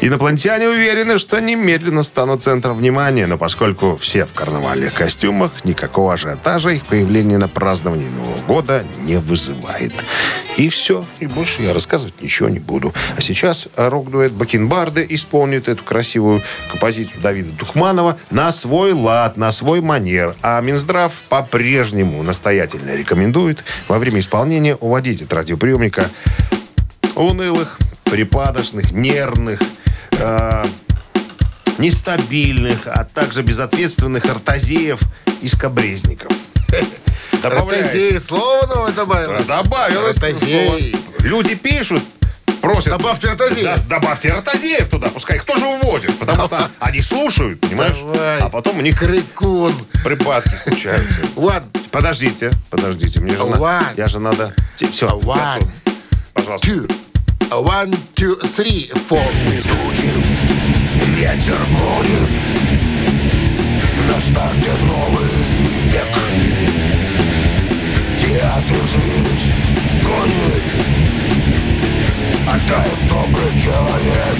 Инопланетяне 0.00 0.68
уверены, 0.68 1.18
что 1.18 1.40
немедленно 1.40 2.02
станут 2.02 2.42
центром 2.42 2.76
внимания, 2.76 3.26
но 3.26 3.36
поскольку 3.36 3.96
все 3.96 4.24
в 4.24 4.32
карнавальных 4.32 4.94
костюмах, 4.94 5.64
никакого 5.64 6.14
ажиотажа 6.14 6.70
их 6.70 6.86
появление 6.86 7.38
на 7.38 7.48
праздновании 7.48 8.08
Нового 8.08 8.38
года 8.46 8.84
не 9.02 9.16
вызывает. 9.16 9.92
И 10.56 10.68
все. 10.68 11.04
И 11.18 11.26
больше 11.26 11.62
я 11.62 11.72
рассказывать 11.72 12.22
ничего 12.22 12.48
не 12.48 12.60
буду. 12.60 12.94
А 13.16 13.20
сейчас 13.20 13.68
рок-дуэт 13.76 14.32
Бакенбарды 14.32 15.04
исполнит 15.08 15.68
эту 15.68 15.82
красивую 15.82 16.42
композицию 16.70 17.22
Давида 17.22 17.52
Духманова 17.52 18.18
на 18.30 18.52
свой 18.52 18.92
лад, 18.92 19.36
на 19.36 19.50
свой 19.50 19.80
манер. 19.80 20.34
А 20.42 20.60
Минздрав 20.60 21.12
по-прежнему 21.28 22.22
настоятельно 22.22 22.94
рекомендует 22.94 23.64
во 23.88 23.98
время 23.98 24.20
исполнения 24.20 24.76
уводить 24.76 25.22
от 25.22 25.32
радиоприемника 25.32 26.10
унылых, 27.14 27.78
припадочных, 28.04 28.92
нервных, 28.92 29.60
э, 30.12 30.64
нестабильных, 31.78 32.80
а 32.86 33.04
также 33.04 33.42
безответственных 33.42 34.24
артазеев 34.26 35.00
и 35.42 35.48
скобрезников. 35.48 36.32
Добавляется. 37.42 37.94
Ротозей, 37.94 38.20
слово 38.20 38.66
новое 38.66 38.92
добавилось. 38.92 39.46
Добавилось. 39.46 40.16
Ротозей. 40.16 40.92
слово. 40.92 41.28
Люди 41.28 41.54
пишут, 41.54 42.02
просят. 42.64 42.90
Добавьте 42.96 43.28
ротозеев. 43.28 43.64
Да, 43.64 43.76
добавьте 44.00 44.30
ротозеев 44.32 44.88
туда, 44.88 45.08
пускай 45.08 45.36
их 45.36 45.44
тоже 45.44 45.64
уводят. 45.66 46.18
Потому 46.18 46.44
что 46.46 46.68
они 46.80 47.00
слушают, 47.02 47.60
понимаешь? 47.60 47.96
Давай. 47.98 48.38
А 48.40 48.48
потом 48.48 48.78
у 48.78 48.80
них 48.80 48.98
Крикун. 48.98 49.74
припадки 50.04 50.54
случаются. 50.56 51.20
One, 51.36 51.62
Подождите, 51.90 52.50
подождите, 52.70 53.20
мне 53.20 53.34
же, 53.36 53.44
на- 53.46 53.56
One. 53.56 53.84
я 53.96 54.06
же 54.08 54.18
надо... 54.18 54.52
Все, 54.76 55.06
One. 55.08 55.64
пожалуйста. 56.32 56.68
two. 56.68 56.90
One, 57.50 57.96
two, 58.16 58.40
three, 58.42 58.90
four. 59.08 59.22
Ветер 61.16 61.56
будет 61.70 62.30
На 64.12 64.20
старте 64.20 64.72
новый 64.82 65.28
век 65.92 66.14
Театры 68.18 68.76
взвились 68.80 69.52
Кони 70.02 70.93
Оттает 72.46 72.98
добрый 73.08 73.58
человек 73.58 74.36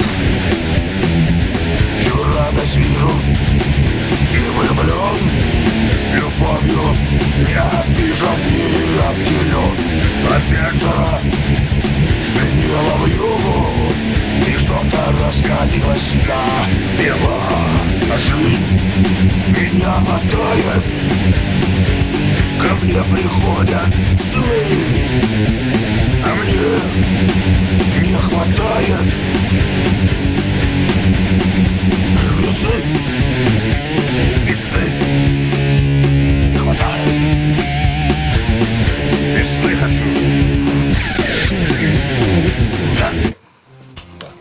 Всю 1.98 2.22
радость 2.24 2.76
вижу 2.76 3.10
И 4.32 4.50
влюблен 4.50 5.18
Любовью 6.14 6.96
не 7.38 7.54
обижен, 7.54 8.38
не 8.48 8.98
обделен 9.00 9.76
Опять 10.26 10.80
жара 10.80 11.20
Сменила 12.22 12.96
в 12.98 13.06
югу 13.06 13.66
И 14.46 14.56
что-то 14.58 15.12
раскалилось 15.24 16.14
на 16.26 17.02
бело 17.02 17.40
Жизнь 18.16 18.84
меня 19.48 19.96
мотает 20.00 20.84
Ко 22.60 22.74
мне 22.84 23.02
приходят 23.02 23.94
сны 24.20 25.93
А 26.26 26.34
мне 26.34 28.08
не 28.08 28.14
хватает 28.16 29.14
Весы 32.38 32.76
Весы 34.46 34.84
Не 36.50 36.58
хватает 36.58 37.14
Весны 39.36 39.76
хочу 39.76 40.04
да. 42.98 43.10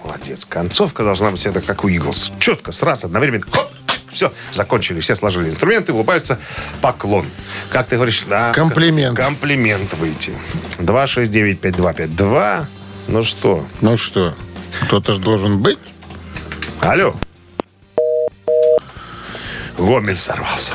Молодец. 0.04 0.46
Концовка 0.46 1.04
должна 1.04 1.32
быть 1.32 1.46
это 1.46 1.62
как 1.62 1.84
у 1.84 1.88
Иглс. 1.90 2.32
Четко, 2.40 2.72
сразу, 2.72 3.08
одновременно. 3.08 3.46
Все, 4.14 4.32
закончили, 4.52 5.00
все 5.00 5.16
сложили 5.16 5.48
инструменты, 5.48 5.92
улыбаются. 5.92 6.40
Поклон. 6.82 7.26
Как 7.72 7.88
ты 7.88 7.96
говоришь, 7.96 8.24
да. 8.30 8.54
Комплимент. 8.54 9.18
Комплимент 9.18 9.94
выйти. 9.96 10.34
269-5252. 10.80 12.66
Ну 13.08 13.24
что? 13.24 13.66
Ну 13.82 13.98
что, 13.98 14.36
кто-то 14.84 15.14
же 15.14 15.20
должен 15.20 15.62
быть. 15.62 15.80
Алло. 16.82 17.16
Гомель 19.78 20.18
сорвался. 20.18 20.74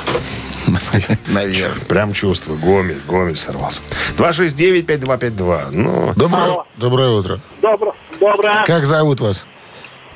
Наверное. 1.28 1.84
Прям 1.86 2.12
чувствую. 2.12 2.58
Гомель, 2.58 3.00
Гомель 3.06 3.36
сорвался. 3.36 3.82
269-5252. 4.16 5.68
Ну, 5.70 6.12
Доброе, 6.16 6.64
доброе 6.76 7.10
утро. 7.10 7.40
Добро, 7.62 7.94
доброе. 8.20 8.64
Как 8.66 8.84
зовут 8.84 9.20
вас? 9.20 9.46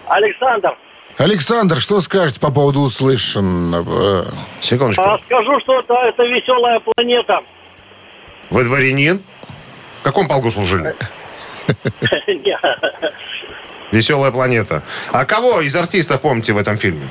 Александр, 0.09 0.77
Александр, 1.19 1.77
что 1.77 2.01
скажете 2.01 2.41
по 2.41 2.51
поводу 2.51 2.81
услышанного? 2.81 4.27
секундочку. 4.61 5.03
а 5.03 5.19
скажу, 5.27 5.61
что 5.61 5.79
это, 5.81 5.95
это 5.95 6.23
веселая 6.25 6.81
планета. 6.81 7.41
Вы 8.51 8.65
дворянин? 8.65 9.23
В 10.01 10.03
каком 10.03 10.27
полку 10.27 10.51
служили? 10.51 10.95
Веселая 13.93 14.31
планета. 14.33 14.83
А 15.13 15.25
кого 15.25 15.61
из 15.61 15.77
артистов 15.77 16.21
помните 16.23 16.53
в 16.55 16.59
этом 16.59 16.77
фильме? 16.77 17.09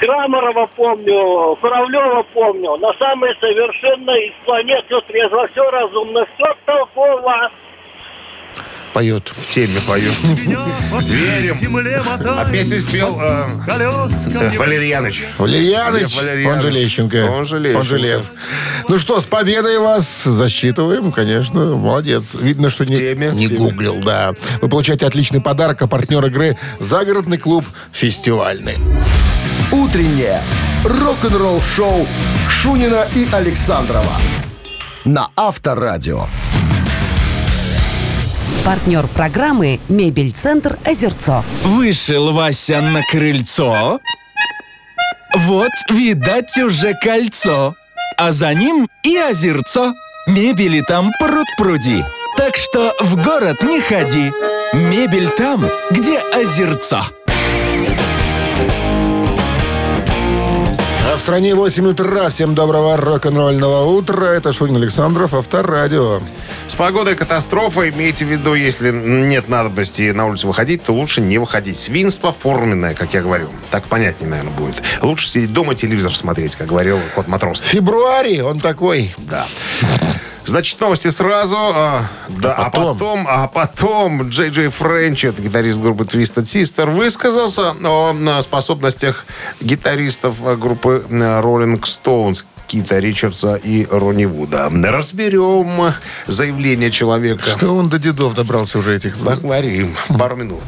Крамарова 0.00 0.66
помню, 0.76 1.56
Куравлева 1.56 2.22
помню. 2.34 2.76
На 2.76 2.92
самой 2.94 3.34
совершенной 3.40 4.24
из 4.24 4.34
планет 4.44 4.84
все 4.86 5.00
трезво, 5.02 5.48
все 5.48 5.70
разумно, 5.70 6.26
все 6.34 6.54
толково. 6.66 7.50
Поет. 8.94 9.32
В 9.36 9.48
теме 9.48 9.80
поет. 9.86 10.14
Верим. 11.02 11.76
А 12.38 12.48
песню 12.50 12.80
спел 12.80 13.20
э, 13.20 13.46
э, 13.66 14.56
Валерьяныч. 14.56 15.24
Валерьяныч, 15.36 16.00
Лев 16.02 16.16
Валерьяныч. 16.16 16.54
он 16.54 16.62
же 16.62 16.70
Лещенко. 16.70 17.30
Он 17.30 17.44
же 17.44 17.58
Лещенко. 17.58 17.96
Лев. 17.96 18.22
Ну 18.88 18.98
что, 18.98 19.20
с 19.20 19.26
победой 19.26 19.78
вас 19.78 20.22
засчитываем, 20.24 21.10
конечно. 21.10 21.74
Молодец. 21.74 22.34
Видно, 22.34 22.70
что 22.70 22.84
не, 22.86 22.94
теме, 22.96 23.32
не 23.32 23.48
гуглил, 23.48 24.00
да. 24.00 24.32
Вы 24.62 24.68
получаете 24.68 25.06
отличный 25.06 25.40
подарок, 25.40 25.82
а 25.82 25.88
партнер 25.88 26.24
игры 26.26 26.56
«Загородный 26.78 27.38
клуб 27.38 27.64
фестивальный». 27.92 28.76
Утреннее 29.72 30.40
рок-н-ролл-шоу 30.84 32.06
Шунина 32.48 33.08
и 33.16 33.26
Александрова 33.32 34.12
на 35.04 35.28
Авторадио. 35.36 36.26
Партнер 38.64 39.06
программы 39.08 39.78
«Мебель-центр 39.90 40.78
Озерцо». 40.86 41.44
Вышел 41.64 42.32
Вася 42.32 42.80
на 42.80 43.02
крыльцо. 43.02 44.00
Вот, 45.36 45.70
видать, 45.90 46.56
уже 46.56 46.94
кольцо. 46.94 47.74
А 48.16 48.32
за 48.32 48.54
ним 48.54 48.88
и 49.02 49.18
озерцо. 49.18 49.92
Мебели 50.26 50.80
там 50.80 51.12
пруд-пруди. 51.20 52.02
Так 52.38 52.56
что 52.56 52.94
в 53.00 53.22
город 53.22 53.62
не 53.62 53.82
ходи. 53.82 54.32
Мебель 54.72 55.28
там, 55.28 55.66
где 55.90 56.18
озерцо. 56.18 57.02
А 61.06 61.16
в 61.16 61.20
стране 61.20 61.54
8 61.54 61.86
утра. 61.88 62.30
Всем 62.30 62.54
доброго 62.54 62.96
рок-н-ролльного 62.96 63.84
утра. 63.84 64.24
Это 64.24 64.54
Шунин 64.54 64.76
Александров, 64.76 65.34
Авторадио. 65.34 66.20
С 66.66 66.74
погодой 66.74 67.14
катастрофа. 67.14 67.90
Имейте 67.90 68.24
в 68.24 68.28
виду, 68.28 68.54
если 68.54 68.90
нет 68.90 69.48
надобности 69.48 70.12
на 70.12 70.26
улицу 70.26 70.48
выходить, 70.48 70.82
то 70.82 70.92
лучше 70.92 71.20
не 71.20 71.36
выходить. 71.36 71.78
Свинство 71.78 72.32
форменное, 72.32 72.94
как 72.94 73.12
я 73.12 73.20
говорю. 73.20 73.48
Так 73.70 73.84
понятнее, 73.84 74.30
наверное, 74.30 74.54
будет. 74.54 74.82
Лучше 75.02 75.28
сидеть 75.28 75.52
дома, 75.52 75.74
телевизор 75.74 76.14
смотреть, 76.14 76.56
как 76.56 76.68
говорил 76.68 76.98
кот 77.14 77.28
Матрос. 77.28 77.60
В 77.60 77.64
февруаре 77.64 78.42
он 78.42 78.58
такой. 78.58 79.14
Да. 79.18 79.46
Значит, 80.46 80.80
новости 80.80 81.08
сразу. 81.08 81.56
а, 81.56 82.08
да, 82.28 82.52
а 82.52 82.70
потом? 82.70 82.98
потом, 82.98 83.26
а 83.28 83.48
потом 83.48 84.28
Джей 84.28 84.50
Джей 84.50 84.68
Френч, 84.68 85.24
это 85.24 85.42
гитарист 85.42 85.80
группы 85.80 86.04
Twisted 86.04 86.44
Sister, 86.44 86.90
высказался 86.90 87.74
о 87.82 88.14
а, 88.14 88.42
способностях 88.42 89.24
гитаристов 89.60 90.36
а, 90.44 90.56
группы 90.56 91.04
а, 91.10 91.40
Rolling 91.42 91.80
Stones. 91.82 92.44
Кита 92.66 92.98
Ричардса 92.98 93.56
и 93.56 93.86
Ронни 93.90 94.24
Вуда. 94.24 94.70
Разберем 94.72 95.92
заявление 96.26 96.90
человека. 96.90 97.50
Что 97.50 97.76
он 97.76 97.90
до 97.90 97.98
дедов 97.98 98.34
добрался 98.34 98.78
уже 98.78 98.96
этих... 98.96 99.18
Поговорим. 99.18 99.94
Пару 100.18 100.36
минут. 100.36 100.62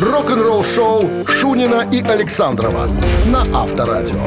Рок-н-ролл-шоу 0.00 1.26
Шунина 1.26 1.88
и 1.90 2.02
Александрова 2.02 2.88
на 3.26 3.42
Авторадио. 3.58 4.24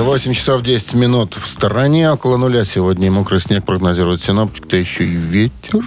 8 0.00 0.32
часов 0.32 0.62
10 0.62 0.94
минут 0.94 1.34
в 1.34 1.46
стороне. 1.46 2.10
Около 2.10 2.38
нуля 2.38 2.64
сегодня 2.64 3.10
мокрый 3.10 3.40
снег 3.40 3.64
прогнозирует 3.64 4.22
синоптик, 4.22 4.66
да 4.66 4.78
еще 4.78 5.04
и 5.04 5.14
ветер. 5.14 5.80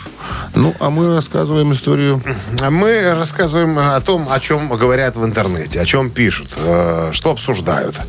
Ну, 0.53 0.75
а 0.79 0.89
мы 0.89 1.13
рассказываем 1.15 1.73
историю. 1.73 2.21
А 2.61 2.69
Мы 2.69 3.13
рассказываем 3.13 3.77
о 3.77 3.99
том, 4.01 4.27
о 4.29 4.39
чем 4.39 4.69
говорят 4.69 5.15
в 5.15 5.25
интернете, 5.25 5.81
о 5.81 5.85
чем 5.85 6.09
пишут, 6.09 6.49
э, 6.55 7.09
что 7.13 7.31
обсуждают. 7.31 7.99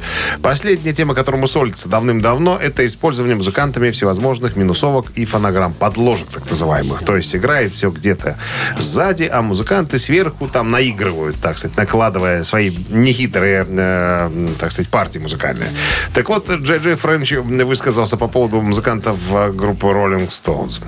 Последняя 0.43 0.93
тема, 0.93 1.15
которая 1.15 1.41
мусолится 1.41 1.89
давным-давно, 1.89 2.59
это 2.61 2.87
использование 2.87 3.37
музыкантами 3.37 3.91
всевозможных 3.91 4.57
минусовок 4.57 5.11
и 5.15 5.25
фонограмм, 5.25 5.73
подложек 5.73 6.29
так 6.29 6.49
называемых. 6.49 7.03
То 7.03 7.17
есть 7.17 7.35
играет 7.35 7.73
все 7.73 7.91
где-то 7.91 8.39
сзади, 8.79 9.29
а 9.33 9.43
музыканты 9.43 9.99
сверху 9.99 10.47
там 10.47 10.71
наигрывают, 10.71 11.37
так 11.41 11.59
сказать, 11.59 11.77
накладывая 11.77 12.45
свои 12.45 12.71
нехитрые, 12.91 13.67
э, 13.69 14.49
так 14.61 14.73
сказать, 14.73 14.91
партии 14.91 15.19
музыкальные. 15.19 15.71
Так 16.15 16.29
вот, 16.29 16.51
Джей 16.51 16.79
Джей 16.79 16.95
Френч 16.95 17.33
высказался 17.33 18.17
по 18.17 18.29
поводу 18.29 18.63
музыкантов 18.63 19.19
группы 19.55 19.87
Rolling 19.87 20.29
Stones. 20.29 20.83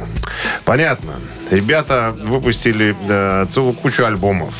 Понятно. 0.64 1.14
Ребята 1.50 2.14
выпустили 2.24 2.96
э, 3.08 3.46
целую 3.48 3.74
кучу 3.74 4.04
альбомов. 4.04 4.54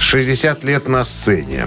60 0.00 0.64
лет 0.64 0.88
на 0.88 1.04
сцене. 1.04 1.66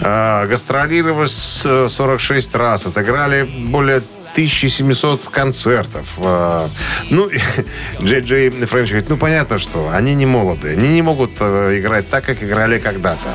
Э, 0.00 0.46
гастролировали 0.46 1.26
с 1.26 1.62
э, 1.64 1.88
46 1.88 2.54
раз. 2.54 2.86
Отыграли 2.86 3.42
более 3.42 4.02
1700 4.32 5.28
концертов. 5.28 6.06
Э, 6.18 6.66
Ну, 7.10 7.28
Джей 8.02 8.20
Джей 8.20 8.50
Френч 8.50 8.90
говорит, 8.90 9.08
ну, 9.08 9.16
понятно, 9.16 9.58
что 9.58 9.90
они 9.92 10.14
не 10.14 10.26
молодые. 10.26 10.76
Они 10.76 10.88
не 10.88 11.02
могут 11.02 11.30
э, 11.40 11.78
играть 11.78 12.08
так, 12.08 12.24
как 12.24 12.42
играли 12.42 12.78
когда-то. 12.78 13.34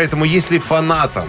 Поэтому 0.00 0.24
если 0.24 0.56
фанатам 0.56 1.28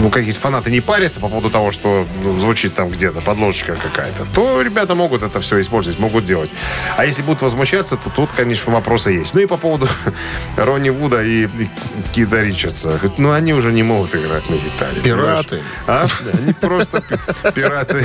ну, 0.00 0.10
как 0.10 0.24
есть 0.24 0.40
фанаты 0.40 0.70
не 0.70 0.80
парятся 0.80 1.20
по 1.20 1.28
поводу 1.28 1.50
того, 1.50 1.70
что 1.70 2.06
ну, 2.22 2.38
звучит 2.38 2.74
там 2.74 2.88
где-то 2.88 3.20
подложечка 3.20 3.76
какая-то, 3.76 4.24
то 4.34 4.62
ребята 4.62 4.94
могут 4.94 5.22
это 5.22 5.40
все 5.40 5.60
использовать, 5.60 5.98
могут 5.98 6.24
делать. 6.24 6.50
А 6.96 7.04
если 7.04 7.22
будут 7.22 7.42
возмущаться, 7.42 7.96
то 7.96 8.10
тут, 8.10 8.32
конечно, 8.32 8.72
вопросы 8.72 9.10
есть. 9.10 9.34
Ну 9.34 9.40
и 9.40 9.46
по 9.46 9.56
поводу 9.56 9.88
Ронни 10.56 10.90
Вуда 10.90 11.22
и, 11.22 11.44
и 11.44 11.68
Кида 12.12 12.42
Ричардса. 12.42 12.98
Ну, 13.18 13.32
они 13.32 13.52
уже 13.52 13.72
не 13.72 13.82
могут 13.82 14.14
играть 14.14 14.48
на 14.48 14.54
гитаре. 14.54 15.00
Пираты. 15.02 15.62
понимаешь? 15.86 16.12
А? 16.22 16.38
Они 16.38 16.52
просто 16.54 17.02
пи- 17.02 17.52
пираты. 17.52 18.04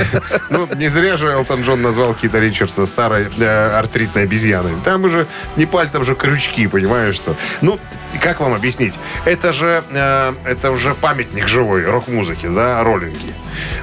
Ну, 0.50 0.68
не 0.74 0.88
зря 0.88 1.16
же 1.16 1.26
Элтон 1.26 1.62
Джон 1.62 1.82
назвал 1.82 2.14
Кида 2.14 2.38
Ричардса 2.40 2.84
старой 2.86 3.28
э, 3.38 3.78
артритной 3.78 4.24
обезьяной. 4.24 4.72
Там 4.84 5.04
уже 5.04 5.26
не 5.56 5.66
пальцы, 5.66 5.94
там 5.94 6.04
же 6.04 6.14
крючки, 6.14 6.66
понимаешь, 6.66 7.16
что... 7.16 7.34
Ну, 7.62 7.80
как 8.20 8.40
вам 8.40 8.54
объяснить? 8.54 8.94
Это 9.24 9.52
же, 9.52 9.82
э, 9.90 10.34
это 10.44 10.70
уже 10.70 10.94
памятник 10.94 11.48
живой 11.48 11.85
рок-музыки, 11.90 12.46
да, 12.46 12.82
роллинги. 12.82 13.34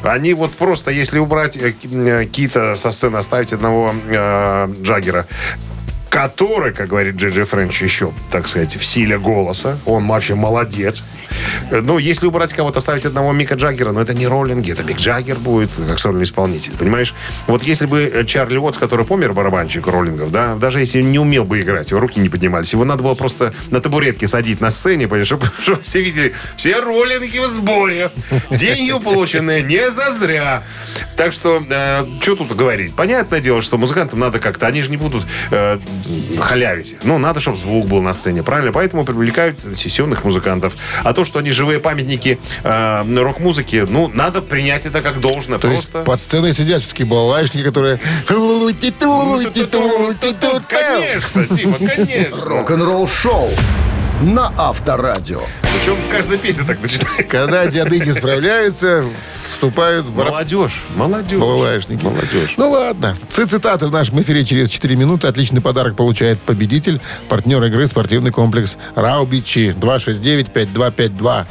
Они 0.03 0.33
вот 0.33 0.51
просто, 0.53 0.91
если 0.91 1.19
убрать 1.19 1.57
э, 1.57 1.73
э, 1.83 2.25
Кита 2.25 2.75
со 2.75 2.91
сцены, 2.91 3.17
оставить 3.17 3.53
одного 3.53 3.93
э, 4.07 4.73
Джаггера, 4.81 5.27
который, 6.13 6.73
как 6.73 6.89
говорит 6.89 7.15
Джей 7.15 7.31
Джей 7.31 7.43
Френч, 7.43 7.81
еще, 7.81 8.13
так 8.29 8.47
сказать, 8.47 8.75
в 8.75 8.85
силе 8.85 9.17
голоса. 9.17 9.79
Он 9.83 10.07
вообще 10.07 10.35
молодец. 10.35 11.03
Ну, 11.71 11.97
если 11.97 12.27
убрать 12.27 12.53
кого-то, 12.53 12.77
оставить 12.77 13.07
одного 13.07 13.31
Мика 13.31 13.55
Джаггера, 13.55 13.91
но 13.93 13.99
это 13.99 14.13
не 14.13 14.27
роллинги, 14.27 14.71
это 14.71 14.83
Мик 14.83 14.97
Джаггер 14.97 15.37
будет 15.37 15.71
как 15.87 15.97
сольный 15.97 16.25
исполнитель, 16.25 16.73
понимаешь? 16.77 17.15
Вот 17.47 17.63
если 17.63 17.87
бы 17.87 18.01
э, 18.01 18.25
Чарли 18.25 18.57
Уотс, 18.57 18.77
который 18.77 19.05
помер, 19.05 19.33
барабанщик 19.33 19.87
роллингов, 19.87 20.31
да, 20.31 20.53
даже 20.53 20.81
если 20.81 21.01
не 21.01 21.17
умел 21.17 21.45
бы 21.45 21.59
играть, 21.59 21.89
его 21.89 21.99
руки 21.99 22.19
не 22.19 22.29
поднимались, 22.29 22.73
его 22.73 22.85
надо 22.85 23.01
было 23.01 23.15
просто 23.15 23.51
на 23.71 23.81
табуретке 23.81 24.27
садить 24.27 24.61
на 24.61 24.69
сцене, 24.69 25.07
понимаешь, 25.07 25.25
чтобы, 25.25 25.47
чтобы 25.63 25.81
все 25.81 26.03
видели, 26.03 26.33
все 26.57 26.79
роллинги 26.79 27.39
в 27.39 27.47
сборе. 27.47 28.11
Деньги 28.51 28.91
полученные 29.03 29.63
не 29.63 29.89
зазря. 29.89 30.61
Так 31.17 31.31
что, 31.31 31.63
что 32.21 32.35
тут 32.35 32.55
говорить? 32.55 32.95
Понятное 32.95 33.39
дело, 33.39 33.63
что 33.63 33.79
музыкантам 33.79 34.19
надо 34.19 34.39
как-то, 34.39 34.67
они 34.67 34.83
же 34.83 34.91
не 34.91 34.97
будут 34.97 35.25
э, 35.49 35.79
халявить. 36.39 36.97
Ну, 37.03 37.17
надо, 37.17 37.39
чтобы 37.39 37.57
звук 37.57 37.87
был 37.87 38.01
на 38.01 38.13
сцене, 38.13 38.43
правильно? 38.43 38.71
Поэтому 38.71 39.05
привлекают 39.05 39.59
сессионных 39.75 40.23
музыкантов. 40.23 40.75
А 41.03 41.13
то, 41.13 41.23
что 41.23 41.39
они 41.39 41.51
живые 41.51 41.79
памятники 41.79 42.39
э, 42.63 43.15
рок-музыки, 43.15 43.85
ну, 43.87 44.09
надо 44.13 44.41
принять 44.41 44.85
это 44.85 45.01
как 45.01 45.19
должное. 45.19 45.59
То 45.59 45.69
есть 45.69 45.91
Просто... 45.91 46.09
под 46.09 46.21
сценой 46.21 46.53
сидят 46.53 46.81
все-таки 46.81 47.03
балалайшники, 47.03 47.63
которые... 47.63 47.99
Конечно, 50.69 51.45
Дима, 51.55 51.77
конечно. 51.77 52.45
Рок-н-ролл-шоу 52.45 53.49
на 54.21 54.51
Авторадио. 54.57 55.41
Причем 55.61 55.97
каждая 56.11 56.37
песня 56.37 56.65
так 56.65 56.81
начинается. 56.81 57.23
Когда 57.27 57.65
деды 57.67 57.99
не 57.99 58.13
справляются, 58.13 59.03
вступают 59.49 60.07
в. 60.07 60.15
Молодежь, 60.15 60.83
молодежь. 60.95 61.39
Балалайшники. 61.39 62.03
Молодежь. 62.03 62.53
Ну 62.57 62.69
ладно. 62.69 63.17
Цитаты 63.29 63.87
в 63.87 63.91
нашем 63.91 64.21
эфире 64.21 64.45
через 64.45 64.69
4 64.69 64.95
минуты. 64.95 65.27
Отличный 65.27 65.61
подарок 65.61 65.95
получает 65.95 66.39
победитель. 66.41 67.01
Партнер 67.29 67.63
игры 67.63 67.87
спортивный 67.87 68.31
комплекс 68.31 68.77
Раубичи 68.95 69.75
269-5252. 69.79 71.45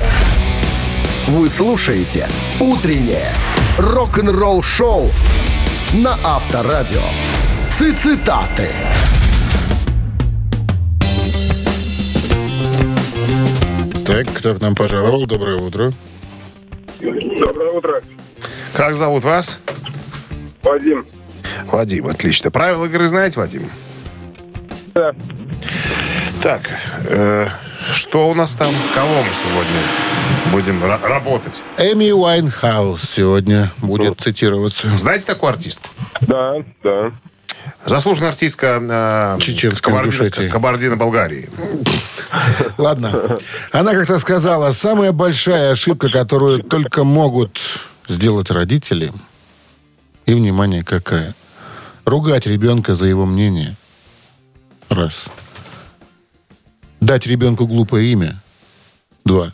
Вы 1.29 1.49
слушаете 1.49 2.29
«Утреннее 2.59 3.33
рок-н-ролл-шоу» 3.79 5.11
на 5.93 6.19
Авторадио. 6.25 7.03
Цитаты. 7.97 8.71
Так, 14.13 14.27
кто 14.31 14.55
к 14.55 14.61
нам 14.61 14.75
пожаловал? 14.75 15.25
Доброе 15.27 15.57
утро. 15.57 15.91
Доброе 17.01 17.71
утро, 17.71 18.03
Как 18.75 18.95
зовут 18.95 19.25
вас? 19.25 19.59
Вадим. 20.63 21.07
Вадим, 21.65 22.09
отлично. 22.09 22.51
Правила 22.51 22.85
игры 22.85 23.09
знаете, 23.09 23.41
Вадим? 23.41 23.71
Да. 24.93 25.15
Так, 26.43 26.61
э, 27.09 27.47
что 27.91 28.29
у 28.29 28.35
нас 28.35 28.53
там? 28.55 28.75
Кого 28.95 29.23
мы 29.23 29.33
сегодня? 29.33 29.81
будем 30.53 30.85
ра- 30.85 31.03
работать. 31.09 31.63
Эми 31.79 32.11
Уайнхаус 32.13 33.01
сегодня 33.01 33.73
будет 33.79 34.21
цитироваться. 34.21 34.95
Знаете 34.99 35.25
такую 35.25 35.49
артистку? 35.49 35.89
Да, 36.21 36.57
да. 36.83 37.13
Заслуженная 37.85 38.29
артистка 38.29 38.79
э, 38.81 39.39
Кабардино-. 39.81 40.49
Кабардино-Болгарии. 40.51 41.51
Ладно. 42.79 43.37
Она 43.73 43.93
как-то 43.93 44.19
сказала, 44.19 44.73
самая 44.73 45.13
большая 45.13 45.73
ошибка, 45.73 46.09
которую 46.09 46.63
только 46.63 47.05
могут 47.05 47.59
сделать 48.09 48.51
родители, 48.51 49.13
и, 50.27 50.35
внимание, 50.35 50.85
какая? 50.85 51.35
Ругать 52.05 52.47
ребенка 52.47 52.95
за 52.95 53.07
его 53.07 53.27
мнение. 53.27 53.77
Раз. 54.89 55.27
Дать 57.01 57.27
ребенку 57.27 57.67
глупое 57.67 58.13
имя. 58.13 58.41
Два. 59.25 59.53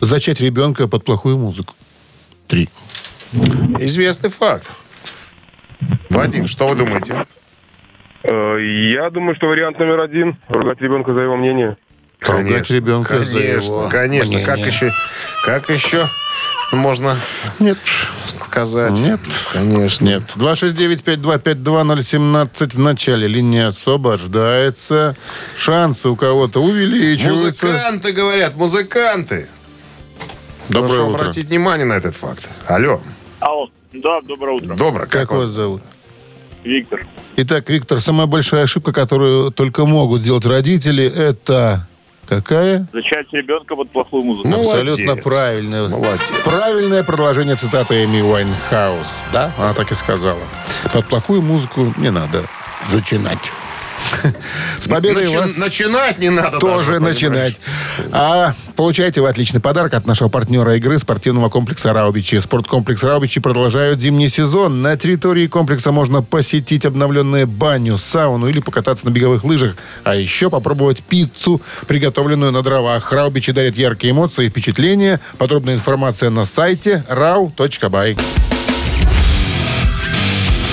Зачать 0.00 0.40
ребенка 0.40 0.88
под 0.88 1.04
плохую 1.04 1.38
музыку. 1.38 1.74
Три. 2.46 2.68
Известный 3.80 4.30
факт. 4.30 4.70
Вадим, 6.10 6.46
что 6.48 6.68
вы 6.68 6.74
думаете? 6.76 7.26
Э, 8.22 8.58
Я 8.92 9.10
думаю, 9.10 9.34
что 9.36 9.46
вариант 9.48 9.78
номер 9.78 10.00
один– 10.00 10.36
ругать 10.48 10.80
ребенка 10.80 11.12
за 11.14 11.20
его 11.20 11.36
мнение. 11.36 11.76
Ругать 12.20 12.70
ребенка 12.70 13.14
конечно, 13.18 13.32
за 13.32 13.38
его 13.40 13.88
конечно. 13.88 14.40
Как 14.42 14.54
мнение. 14.56 14.72
еще, 14.72 14.92
как 15.44 15.68
еще 15.68 16.06
можно 16.72 17.16
Нет. 17.58 17.76
сказать? 18.26 18.98
Нет. 18.98 19.20
конечно. 19.52 20.04
Нет. 20.06 20.22
269-525-2017 20.36 22.74
в 22.74 22.78
начале. 22.78 23.28
Линия 23.28 23.66
освобождается. 23.68 25.14
Шансы 25.58 26.08
у 26.08 26.16
кого-то 26.16 26.60
увеличиваются. 26.62 27.66
Музыканты 27.66 28.12
говорят, 28.12 28.56
музыканты. 28.56 29.46
Доброе 30.70 30.88
Прошу 30.96 31.06
утро. 31.08 31.16
обратить 31.16 31.48
внимание 31.48 31.84
на 31.84 31.92
этот 31.94 32.16
факт. 32.16 32.48
Алло, 32.66 33.02
Алло. 33.40 33.68
Да, 33.94 34.20
доброе 34.22 34.56
утро. 34.56 34.74
добро, 34.74 35.06
Как 35.08 35.30
вас 35.30 35.44
зовут? 35.46 35.82
Виктор. 36.64 37.06
Итак, 37.36 37.68
Виктор, 37.68 38.00
самая 38.00 38.26
большая 38.26 38.62
ошибка, 38.64 38.92
которую 38.92 39.50
только 39.50 39.84
могут 39.84 40.22
сделать 40.22 40.46
родители, 40.46 41.04
это 41.04 41.86
какая? 42.26 42.86
Зачать 42.92 43.26
ребенка 43.32 43.76
под 43.76 43.90
плохую 43.90 44.24
музыку. 44.24 44.48
Ну, 44.48 44.60
Абсолютно 44.60 45.04
Молодец. 45.04 45.24
правильное. 45.24 45.88
Молодец. 45.88 46.32
Правильное 46.44 47.04
продолжение 47.04 47.56
цитаты 47.56 48.04
Эми 48.04 48.22
Уайнхаус. 48.22 49.08
Да? 49.32 49.52
Она 49.58 49.74
так 49.74 49.92
и 49.92 49.94
сказала. 49.94 50.40
Под 50.92 51.04
плохую 51.06 51.42
музыку 51.42 51.92
не 51.98 52.10
надо 52.10 52.44
зачинать. 52.88 53.52
С 54.80 54.88
победой 54.88 55.24
Начи- 55.24 55.36
вас! 55.36 55.56
Начинать 55.56 56.18
не 56.18 56.30
надо 56.30 56.58
тоже 56.58 56.86
даже, 56.86 57.00
начинать. 57.00 57.56
А 58.12 58.54
получайте 58.76 59.20
вы 59.20 59.28
отличный 59.28 59.60
подарок 59.60 59.94
от 59.94 60.06
нашего 60.06 60.28
партнера 60.28 60.76
игры 60.76 60.98
спортивного 60.98 61.48
комплекса 61.48 61.92
«Раубичи». 61.92 62.38
Спорткомплекс 62.38 63.02
«Раубичи» 63.02 63.40
продолжают 63.40 64.00
зимний 64.00 64.28
сезон. 64.28 64.82
На 64.82 64.96
территории 64.96 65.46
комплекса 65.46 65.92
можно 65.92 66.22
посетить 66.22 66.84
обновленную 66.86 67.46
баню, 67.46 67.98
сауну 67.98 68.48
или 68.48 68.60
покататься 68.60 69.06
на 69.06 69.10
беговых 69.10 69.44
лыжах. 69.44 69.76
А 70.04 70.14
еще 70.14 70.50
попробовать 70.50 71.02
пиццу, 71.02 71.60
приготовленную 71.86 72.52
на 72.52 72.62
дровах. 72.62 73.12
«Раубичи» 73.12 73.52
дарят 73.52 73.76
яркие 73.76 74.12
эмоции 74.12 74.46
и 74.46 74.48
впечатления. 74.48 75.20
Подробная 75.38 75.74
информация 75.74 76.30
на 76.30 76.44
сайте 76.44 77.04
rau.by. 77.08 78.20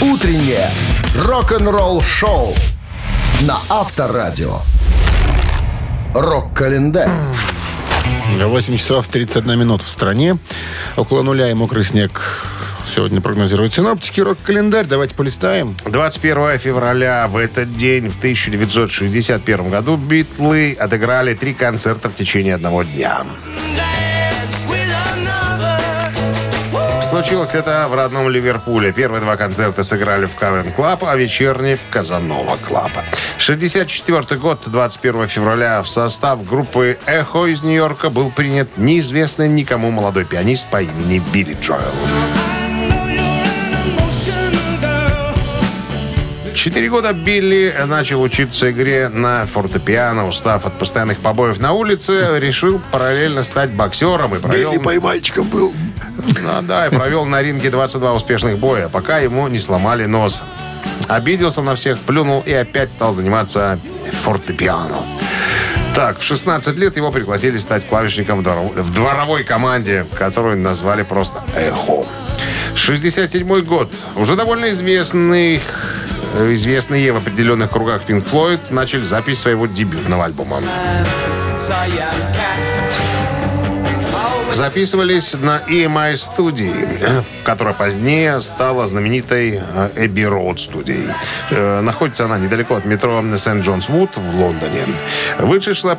Утреннее 0.02 0.70
рок-н-ролл-шоу 1.16 2.56
на 3.42 3.58
Авторадио. 3.70 4.60
Рок-календарь. 6.14 7.10
8 8.40 8.78
часов 8.78 9.08
31 9.08 9.60
минут 9.60 9.82
в 9.82 9.88
стране. 9.88 10.38
Около 10.96 11.24
нуля 11.24 11.50
и 11.50 11.54
мокрый 11.54 11.84
снег 11.84 12.22
сегодня 12.86 13.20
прогнозируют 13.22 13.74
синоптики. 13.74 14.20
Рок-календарь. 14.20 14.86
Давайте 14.86 15.16
полистаем. 15.16 15.76
21 15.86 16.60
февраля 16.60 17.28
в 17.28 17.38
этот 17.38 17.76
день, 17.78 18.10
в 18.10 18.18
1961 18.18 19.70
году, 19.70 19.98
Битлы 19.98 20.76
отыграли 20.80 21.34
три 21.34 21.54
концерта 21.54 22.10
в 22.10 22.14
течение 22.14 22.56
одного 22.56 22.84
дня. 22.84 23.24
Случилось 27.12 27.56
это 27.56 27.90
в 27.90 27.94
родном 27.94 28.30
Ливерпуле. 28.30 28.94
Первые 28.94 29.20
два 29.20 29.36
концерта 29.36 29.84
сыграли 29.84 30.28
в 30.28 30.36
Cavern 30.36 30.72
Club, 30.72 31.04
а 31.04 31.14
вечерний 31.18 31.76
в 31.76 31.82
Casanova 31.92 32.56
Club. 32.66 32.92
64 33.38 34.40
год, 34.40 34.62
21 34.68 35.28
февраля, 35.28 35.82
в 35.82 35.90
состав 35.90 36.48
группы 36.48 36.98
«Эхо» 37.06 37.48
из 37.48 37.64
Нью-Йорка 37.64 38.10
был 38.10 38.32
принят 38.32 38.78
неизвестный 38.78 39.50
никому 39.50 39.92
молодой 39.92 40.24
пианист 40.24 40.70
по 40.70 40.82
имени 40.82 41.22
Билли 41.34 41.58
Джоэл. 41.60 41.82
Четыре 46.56 46.90
года 46.90 47.12
Билли 47.12 47.76
начал 47.88 48.22
учиться 48.22 48.72
игре 48.72 49.10
на 49.10 49.46
фортепиано. 49.48 50.28
Устав 50.28 50.66
от 50.66 50.78
постоянных 50.78 51.18
побоев 51.18 51.60
на 51.60 51.74
улице, 51.74 52.40
решил 52.40 52.80
параллельно 52.92 53.44
стать 53.44 53.72
боксером 53.72 54.36
и 54.36 54.40
провел... 54.40 54.80
мальчиком 55.02 55.48
был. 55.50 55.74
Ну, 56.26 56.62
да, 56.64 56.88
и 56.88 56.90
провел 56.90 57.26
на 57.26 57.42
ринге 57.42 57.70
22 57.70 58.14
успешных 58.14 58.58
боя, 58.58 58.90
пока 58.90 59.20
ему 59.20 59.48
не 59.48 59.60
сломали 59.60 60.06
нос. 60.06 60.42
Обиделся 61.08 61.62
на 61.62 61.76
всех, 61.76 62.00
плюнул 62.00 62.42
и 62.46 62.54
опять 62.54 62.92
стал 62.92 63.12
заниматься 63.12 63.80
фортепиано. 64.24 64.98
Так, 65.96 66.20
в 66.20 66.24
16 66.24 66.78
лет 66.78 66.96
его 66.96 67.12
пригласили 67.12 67.58
стать 67.58 67.86
клавишником 67.88 68.40
в 68.40 68.44
дворов- 68.44 68.74
в 68.76 68.94
дворовой 68.94 69.44
команде, 69.44 70.06
которую 70.18 70.58
назвали 70.58 71.04
просто 71.04 71.42
«Эхо». 71.56 72.06
67 72.76 73.62
год. 73.62 73.92
Уже 74.16 74.36
довольно 74.36 74.72
известный 74.72 75.62
известные 76.54 77.12
в 77.12 77.18
определенных 77.18 77.70
кругах 77.72 78.04
Pink 78.08 78.24
Floyd 78.32 78.60
начали 78.70 79.04
запись 79.04 79.40
своего 79.40 79.66
дебютного 79.66 80.24
альбома. 80.26 80.60
Записывались 84.54 85.34
на 85.34 85.60
EMI 85.68 86.16
студии, 86.18 86.74
э, 87.00 87.24
которая 87.44 87.74
позднее 87.74 88.42
стала 88.42 88.86
знаменитой 88.86 89.62
Эбби 89.96 90.24
Роуд 90.24 90.60
студией. 90.60 91.08
Э, 91.50 91.82
Находится 91.82 92.26
она 92.26 92.38
недалеко 92.38 92.76
от 92.76 92.86
метро 92.86 93.24
Сент-Джонс-Вуд 93.38 94.18
в 94.18 94.36
Лондоне. 94.40 94.86
Вышла 95.40 95.98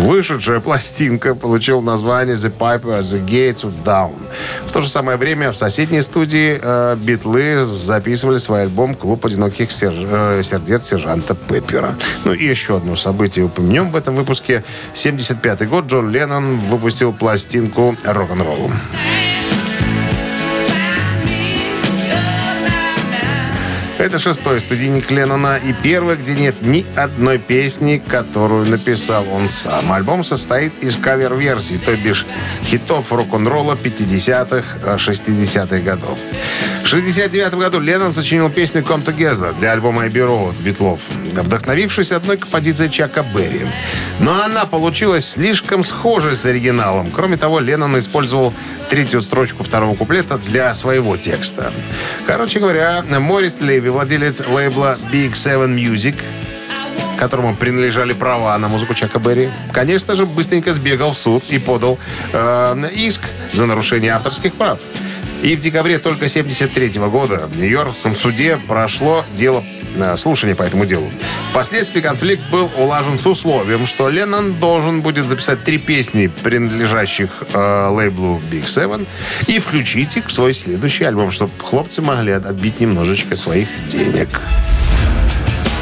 Вышедшая 0.00 0.60
пластинка 0.60 1.34
получила 1.34 1.82
название 1.82 2.34
The 2.34 2.50
Piper 2.56 3.00
The 3.00 3.22
Gates 3.22 3.64
of 3.64 3.72
Down. 3.84 4.14
В 4.66 4.72
то 4.72 4.80
же 4.80 4.88
самое 4.88 5.18
время 5.18 5.52
в 5.52 5.56
соседней 5.56 6.00
студии 6.00 6.58
э, 6.60 6.96
Битлы 6.96 7.64
записывали 7.64 8.38
свой 8.38 8.62
альбом 8.62 8.94
«Клуб 8.94 9.26
одиноких 9.26 9.70
серж- 9.70 10.08
э, 10.10 10.42
сердец 10.42 10.86
сержанта 10.86 11.34
Пеппера». 11.34 11.96
Ну 12.24 12.32
и 12.32 12.46
еще 12.46 12.78
одно 12.78 12.96
событие 12.96 13.44
упомянем 13.44 13.90
в 13.90 13.96
этом 13.96 14.16
выпуске. 14.16 14.64
75 14.94 15.68
год 15.68 15.84
Джон 15.84 16.08
Леннон 16.10 16.56
выпустил 16.60 17.12
пластинку 17.12 17.94
«Рок-н-ролл». 18.02 18.70
Это 24.00 24.18
шестой 24.18 24.62
студийник 24.62 25.10
Леннона 25.10 25.58
и 25.62 25.74
первый, 25.74 26.16
где 26.16 26.32
нет 26.32 26.62
ни 26.62 26.86
одной 26.96 27.36
песни, 27.36 28.02
которую 28.08 28.64
написал 28.66 29.26
он 29.30 29.46
сам. 29.46 29.92
Альбом 29.92 30.24
состоит 30.24 30.72
из 30.82 30.96
кавер-версий, 30.96 31.76
то 31.76 31.94
бишь 31.94 32.24
хитов 32.64 33.12
рок-н-ролла 33.12 33.74
50-х, 33.74 34.96
60-х 34.96 35.80
годов. 35.80 36.18
В 36.82 36.86
69 36.86 37.54
году 37.54 37.78
Леннон 37.78 38.10
сочинил 38.10 38.48
песню 38.48 38.80
«Come 38.80 39.04
Together» 39.04 39.56
для 39.58 39.72
альбома 39.72 40.06
«Эбби 40.06 40.20
Роуд» 40.20 40.56
Битлов, 40.56 41.00
вдохновившись 41.34 42.10
одной 42.10 42.38
композицией 42.38 42.90
Чака 42.90 43.22
Берри. 43.22 43.66
Но 44.18 44.42
она 44.42 44.64
получилась 44.64 45.28
слишком 45.28 45.84
схожей 45.84 46.34
с 46.34 46.46
оригиналом. 46.46 47.10
Кроме 47.10 47.36
того, 47.36 47.60
Леннон 47.60 47.98
использовал 47.98 48.54
третью 48.88 49.20
строчку 49.20 49.62
второго 49.62 49.94
куплета 49.94 50.38
для 50.38 50.72
своего 50.72 51.18
текста. 51.18 51.70
Короче 52.26 52.60
говоря, 52.60 53.04
Морис 53.06 53.60
Леви, 53.60 53.89
владелец 53.90 54.46
лейбла 54.46 54.98
Big 55.12 55.32
Seven 55.32 55.74
Music, 55.74 56.14
которому 57.18 57.54
принадлежали 57.54 58.12
права 58.12 58.56
на 58.58 58.68
музыку 58.68 58.94
Чака 58.94 59.18
Берри, 59.18 59.50
конечно 59.72 60.14
же, 60.14 60.26
быстренько 60.26 60.72
сбегал 60.72 61.12
в 61.12 61.18
суд 61.18 61.44
и 61.50 61.58
подал 61.58 61.98
э, 62.32 62.88
иск 62.94 63.22
за 63.52 63.66
нарушение 63.66 64.12
авторских 64.12 64.54
прав. 64.54 64.80
И 65.42 65.56
в 65.56 65.60
декабре 65.60 65.98
только 65.98 66.28
73 66.28 66.88
года 67.08 67.46
в 67.46 67.56
Нью-Йоркском 67.56 68.14
суде 68.14 68.58
прошло 68.68 69.24
дело 69.34 69.64
э, 69.96 70.16
слушание 70.18 70.54
по 70.54 70.62
этому 70.62 70.84
делу. 70.84 71.10
Впоследствии 71.50 72.00
конфликт 72.00 72.42
был 72.50 72.70
улажен 72.76 73.18
с 73.18 73.26
условием, 73.26 73.86
что 73.86 74.10
Леннон 74.10 74.54
должен 74.60 75.00
будет 75.00 75.26
записать 75.26 75.64
три 75.64 75.78
песни, 75.78 76.26
принадлежащих 76.26 77.30
э, 77.52 77.88
лейблу 77.88 78.40
Big 78.50 78.64
Seven, 78.64 79.06
и 79.46 79.58
включить 79.58 80.16
их 80.16 80.26
в 80.26 80.32
свой 80.32 80.52
следующий 80.52 81.04
альбом, 81.04 81.30
чтобы 81.30 81.52
хлопцы 81.58 82.02
могли 82.02 82.32
отбить 82.32 82.80
немножечко 82.80 83.34
своих 83.34 83.68
денег. 83.88 84.28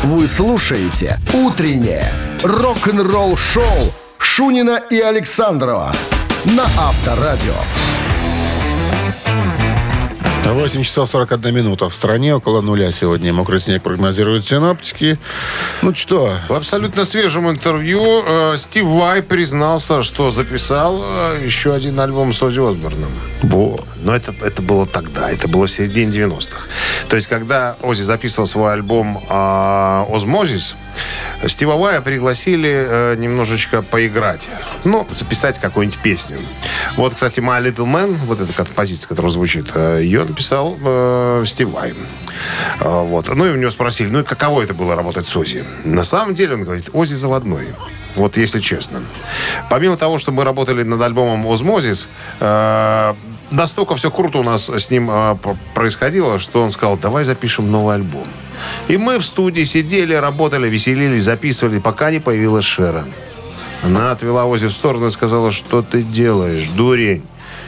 Вы 0.04 0.28
слушаете 0.28 1.18
«Утреннее 1.34 2.12
рок-н-ролл-шоу» 2.44 3.92
Шунина 4.18 4.80
и 4.90 5.00
Александрова 5.00 5.92
на 6.44 6.64
Авторадио. 6.64 7.54
8 10.54 10.82
часов 10.82 11.08
41 11.10 11.54
минута. 11.54 11.88
В 11.88 11.94
стране 11.94 12.34
около 12.34 12.60
нуля 12.60 12.92
сегодня. 12.92 13.32
Мокрый 13.32 13.60
снег 13.60 13.82
прогнозируют 13.82 14.46
синоптики. 14.46 15.18
Ну 15.82 15.94
что, 15.94 16.32
В 16.48 16.54
абсолютно 16.54 17.04
свежем 17.04 17.48
интервью 17.50 18.22
э, 18.26 18.56
Стив 18.58 18.84
Вай 18.84 19.22
признался, 19.22 20.02
что 20.02 20.30
записал 20.30 21.02
э, 21.02 21.40
еще 21.44 21.74
один 21.74 21.98
альбом 22.00 22.32
с 22.32 22.42
Оззи 22.42 22.60
Осборном. 22.60 23.10
во. 23.42 23.80
Но 24.02 24.14
это, 24.14 24.34
это 24.42 24.62
было 24.62 24.86
тогда, 24.86 25.30
это 25.30 25.48
было 25.48 25.66
в 25.66 25.70
середине 25.70 26.10
90-х. 26.10 26.60
То 27.08 27.16
есть, 27.16 27.28
когда 27.28 27.76
Ози 27.82 28.02
записывал 28.02 28.46
свой 28.46 28.72
альбом 28.72 29.18
э, 29.28 30.04
«Озмозис», 30.14 30.76
Стива 31.46 31.76
Вая 31.76 32.00
пригласили 32.00 32.86
э, 32.88 33.14
немножечко 33.16 33.82
поиграть. 33.82 34.48
Ну, 34.84 35.06
записать 35.10 35.58
какую-нибудь 35.58 35.98
песню. 35.98 36.38
Вот, 36.96 37.14
кстати, 37.14 37.40
«My 37.40 37.62
Little 37.62 37.86
Man», 37.86 38.16
вот 38.26 38.40
эта 38.40 38.52
композиция, 38.52 39.08
которая 39.08 39.30
звучит, 39.30 39.70
э, 39.74 40.00
ее 40.02 40.24
написал 40.24 40.76
э, 40.82 41.44
Стив 41.46 41.68
Вай. 41.70 41.94
Э, 42.80 43.02
вот. 43.02 43.32
Ну, 43.34 43.46
и 43.46 43.50
у 43.50 43.56
него 43.56 43.70
спросили, 43.70 44.08
ну, 44.08 44.20
и 44.20 44.24
каково 44.24 44.62
это 44.62 44.74
было 44.74 44.96
работать 44.96 45.26
с 45.26 45.36
Ози? 45.36 45.64
На 45.84 46.04
самом 46.04 46.34
деле, 46.34 46.54
он 46.54 46.64
говорит, 46.64 46.90
Ози 46.92 47.14
заводной. 47.14 47.68
Вот 48.16 48.36
если 48.36 48.60
честно. 48.60 49.00
Помимо 49.70 49.96
того, 49.96 50.18
что 50.18 50.32
мы 50.32 50.42
работали 50.42 50.82
над 50.82 51.00
альбомом 51.00 51.46
«Озмозис», 51.46 52.08
э, 52.40 53.14
настолько 53.50 53.94
все 53.96 54.10
круто 54.10 54.38
у 54.38 54.42
нас 54.42 54.68
с 54.68 54.90
ним 54.90 55.06
п- 55.08 55.56
происходило, 55.74 56.38
что 56.38 56.62
он 56.62 56.70
сказал, 56.70 56.96
давай 56.96 57.24
запишем 57.24 57.70
новый 57.70 57.94
альбом. 57.96 58.26
И 58.88 58.96
мы 58.96 59.18
в 59.18 59.24
студии 59.24 59.64
сидели, 59.64 60.14
работали, 60.14 60.68
веселились, 60.68 61.22
записывали, 61.24 61.78
пока 61.78 62.10
не 62.10 62.18
появилась 62.20 62.64
Шерон. 62.64 63.06
Она 63.84 64.10
отвела 64.12 64.44
Ози 64.44 64.66
в 64.66 64.72
сторону 64.72 65.06
и 65.06 65.10
сказала, 65.10 65.50
что 65.52 65.82
ты 65.82 66.02
делаешь, 66.02 66.68
дурень? 66.68 67.22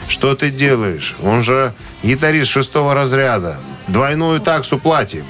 Что 0.09 0.35
ты 0.35 0.51
делаешь? 0.51 1.15
Он 1.23 1.45
же 1.45 1.73
гитарист 2.03 2.51
шестого 2.51 2.95
разряда. 2.95 3.61
Двойную 3.87 4.41
таксу 4.41 4.77
платим. 4.79 5.25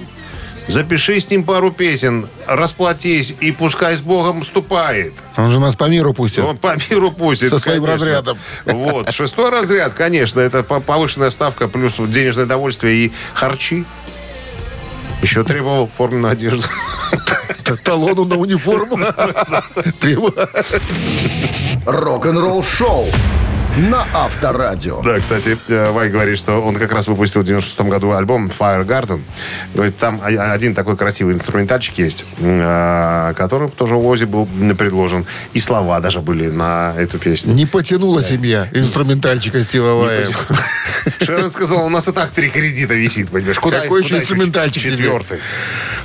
Запиши 0.70 1.20
с 1.20 1.28
ним 1.30 1.44
пару 1.44 1.70
песен, 1.70 2.26
расплатись 2.46 3.34
и 3.40 3.52
пускай 3.52 3.96
с 3.96 4.00
Богом 4.00 4.42
ступает. 4.44 5.12
Он 5.36 5.50
же 5.50 5.58
нас 5.58 5.74
по 5.76 5.84
миру 5.84 6.14
пустит. 6.14 6.44
Он 6.44 6.56
по 6.56 6.74
миру 6.90 7.10
пустит. 7.10 7.50
Со 7.50 7.58
своим 7.58 7.82
конечно. 7.84 8.06
разрядом. 8.06 8.38
Вот. 8.66 9.10
Шестой 9.12 9.50
разряд, 9.50 9.94
конечно, 9.94 10.40
это 10.40 10.62
по- 10.62 10.80
повышенная 10.80 11.30
ставка 11.30 11.68
плюс 11.68 11.94
денежное 11.98 12.46
довольствие 12.46 13.06
и 13.06 13.12
харчи. 13.34 13.84
Еще 15.22 15.44
требовал 15.44 15.90
форменную 15.94 16.32
одежду. 16.32 16.66
Т- 17.64 17.76
Талону 17.76 18.24
на 18.24 18.36
униформу. 18.36 18.96
Требую. 20.00 20.32
Рок-н-ролл 21.84 22.62
шоу 22.62 23.06
на 23.76 24.06
Авторадио. 24.12 25.02
Да, 25.02 25.18
кстати, 25.20 25.56
э, 25.68 25.90
Вай 25.90 26.10
говорит, 26.10 26.38
что 26.38 26.60
он 26.60 26.74
как 26.74 26.92
раз 26.92 27.08
выпустил 27.08 27.42
в 27.42 27.44
96 27.44 27.80
году 27.88 28.12
альбом 28.12 28.50
Fire 28.56 28.84
Garden. 28.86 29.22
Говорит, 29.74 29.96
там 29.96 30.20
один 30.22 30.74
такой 30.74 30.96
красивый 30.96 31.34
инструментальчик 31.34 31.98
есть, 31.98 32.24
э, 32.38 33.32
который 33.36 33.68
тоже 33.68 33.96
у 33.96 34.06
Ози 34.06 34.24
был 34.24 34.48
предложен. 34.76 35.26
И 35.52 35.60
слова 35.60 36.00
даже 36.00 36.20
были 36.20 36.48
на 36.48 36.94
эту 36.96 37.18
песню. 37.18 37.54
Не 37.54 37.66
потянула 37.66 38.22
семья 38.22 38.68
инструментальчика 38.72 39.62
Стива 39.62 39.94
Вая. 39.94 40.26
Шерон 41.22 41.50
сказал, 41.50 41.86
у 41.86 41.88
нас 41.88 42.08
и 42.08 42.12
так 42.12 42.30
три 42.30 42.50
кредита 42.50 42.94
висит, 42.94 43.30
понимаешь. 43.30 43.58
Куда, 43.58 43.80
Какой 43.80 44.00
еще 44.00 44.10
куда 44.10 44.20
инструментальчик 44.20 44.82
тебе? 44.82 44.96
Четвертый. 44.96 45.38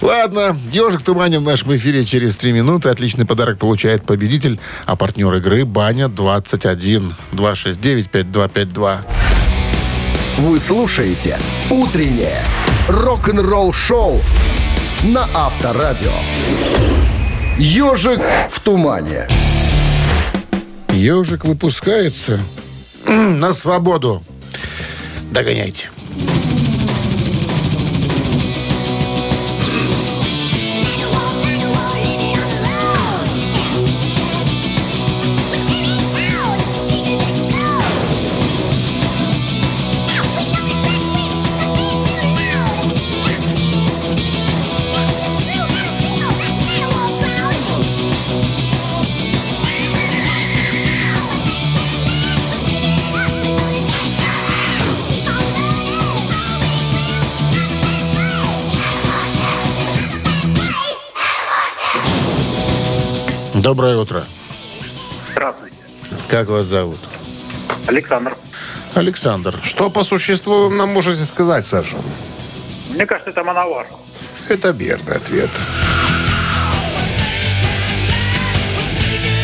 Ладно, 0.02 0.58
ежик 0.72 1.02
туманин 1.02 1.42
в 1.42 1.44
нашем 1.44 1.76
эфире 1.76 2.06
через 2.06 2.38
три 2.38 2.52
минуты. 2.52 2.90
Отличный 2.90 3.26
подарок 3.26 3.58
получает 3.58 4.06
победитель, 4.06 4.60
а 4.86 4.96
партнер 4.96 5.34
игры 5.36 5.66
Баня 5.66 6.08
21 6.10 7.14
269 7.56 8.10
5252. 8.10 9.02
Вы 10.40 10.60
слушаете 10.60 11.40
«Утреннее 11.70 12.44
рок-н-ролл 12.90 13.72
шоу» 13.72 14.22
на 15.04 15.28
Авторадио. 15.34 16.12
«Ежик 17.58 18.20
в 18.50 18.60
тумане». 18.60 19.28
Ежик 20.90 21.46
выпускается 21.46 22.40
на 23.08 23.54
свободу. 23.54 24.22
Догоняйте. 25.32 25.90
Доброе 63.66 63.98
утро. 63.98 64.24
Здравствуйте. 65.32 65.76
Как 66.30 66.50
вас 66.50 66.68
зовут? 66.68 67.00
Александр. 67.88 68.38
Александр. 68.94 69.60
Что 69.64 69.90
по 69.90 70.04
существу 70.04 70.70
нам 70.70 70.90
можете 70.90 71.26
сказать, 71.26 71.66
Саша? 71.66 71.96
Мне 72.92 73.08
кажется, 73.08 73.32
это 73.32 73.44
мановар. 73.44 73.88
Это 74.50 74.70
верный 74.70 75.16
ответ. 75.16 75.50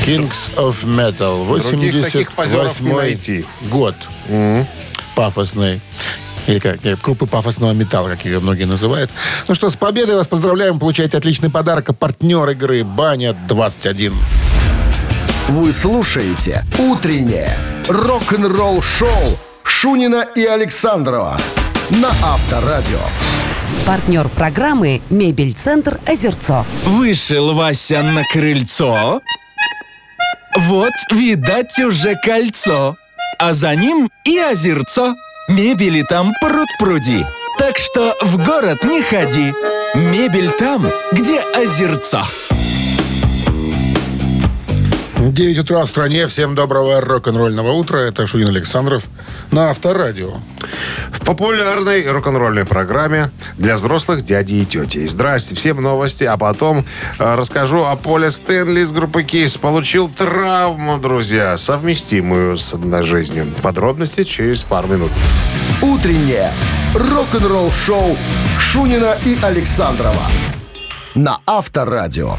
Kings 0.05 0.53
of 0.55 0.84
Metal. 0.84 1.60
Других 1.71 2.03
таких 2.03 2.34
позеров 2.34 2.79
не 2.79 2.91
88 2.91 2.95
найти. 2.95 3.45
год. 3.71 3.95
Пафосный. 5.15 5.81
Или 6.51 6.59
как? 6.59 6.83
Нет, 6.83 6.99
группы 7.01 7.27
пафосного 7.27 7.71
металла, 7.71 8.09
как 8.09 8.25
ее 8.25 8.41
многие 8.41 8.65
называют. 8.65 9.09
Ну 9.47 9.55
что, 9.55 9.69
с 9.69 9.77
победой 9.77 10.17
вас 10.17 10.27
поздравляем. 10.27 10.79
Получаете 10.79 11.17
отличный 11.17 11.49
подарок. 11.49 11.89
А 11.89 11.93
партнер 11.93 12.49
игры 12.49 12.83
Баня 12.83 13.33
21. 13.47 14.13
Вы 15.47 15.71
слушаете 15.71 16.65
«Утреннее 16.77 17.57
рок-н-ролл 17.87 18.81
шоу» 18.81 19.39
Шунина 19.63 20.25
и 20.35 20.43
Александрова 20.45 21.37
на 21.89 22.09
Авторадио. 22.09 22.99
Партнер 23.85 24.27
программы 24.27 25.01
«Мебель-центр 25.09 26.01
Озерцо». 26.05 26.65
Вышел 26.83 27.53
Вася 27.53 28.03
на 28.03 28.23
крыльцо. 28.25 29.21
Вот, 30.57 30.91
видать, 31.11 31.79
уже 31.79 32.15
кольцо. 32.25 32.97
А 33.39 33.53
за 33.53 33.73
ним 33.73 34.09
и 34.25 34.37
озерцо. 34.37 35.15
Мебели 35.51 36.01
там 36.03 36.31
пруд-пруди. 36.41 37.25
Так 37.59 37.77
что 37.77 38.15
в 38.21 38.37
город 38.37 38.85
не 38.85 39.03
ходи. 39.03 39.53
Мебель 39.93 40.49
там, 40.57 40.87
где 41.11 41.41
озерцо. 41.41 42.25
9 45.17 45.59
утра 45.59 45.83
в 45.83 45.89
стране. 45.89 46.27
Всем 46.27 46.55
доброго 46.55 47.01
рок-н-ролльного 47.01 47.73
утра. 47.73 47.97
Это 47.97 48.25
Шунин 48.25 48.47
Александров 48.47 49.03
на 49.51 49.69
Авторадио. 49.69 50.35
В 51.11 51.25
популярной 51.25 52.09
рок-н-ролльной 52.09 52.65
программе 52.65 53.31
для 53.57 53.75
взрослых 53.75 54.23
дяди 54.23 54.53
и 54.53 54.65
тети. 54.65 55.05
Здрасте, 55.07 55.55
всем 55.55 55.81
новости, 55.81 56.23
а 56.23 56.37
потом 56.37 56.85
э, 57.19 57.35
расскажу 57.35 57.83
о 57.83 57.95
Поле 57.95 58.31
Стэнли 58.31 58.81
из 58.81 58.91
группы 58.91 59.23
Кейс. 59.23 59.57
Получил 59.57 60.09
травму, 60.09 60.97
друзья, 60.97 61.57
совместимую 61.57 62.57
с 62.57 62.73
одной 62.73 63.03
жизнью. 63.03 63.47
Подробности 63.61 64.23
через 64.23 64.63
пару 64.63 64.87
минут. 64.87 65.11
«Утреннее 65.81 66.51
рок-н-ролл 66.93 67.71
шоу» 67.71 68.17
Шунина 68.59 69.17
и 69.25 69.37
Александрова 69.41 70.23
на 71.15 71.39
Авторадио. 71.45 72.37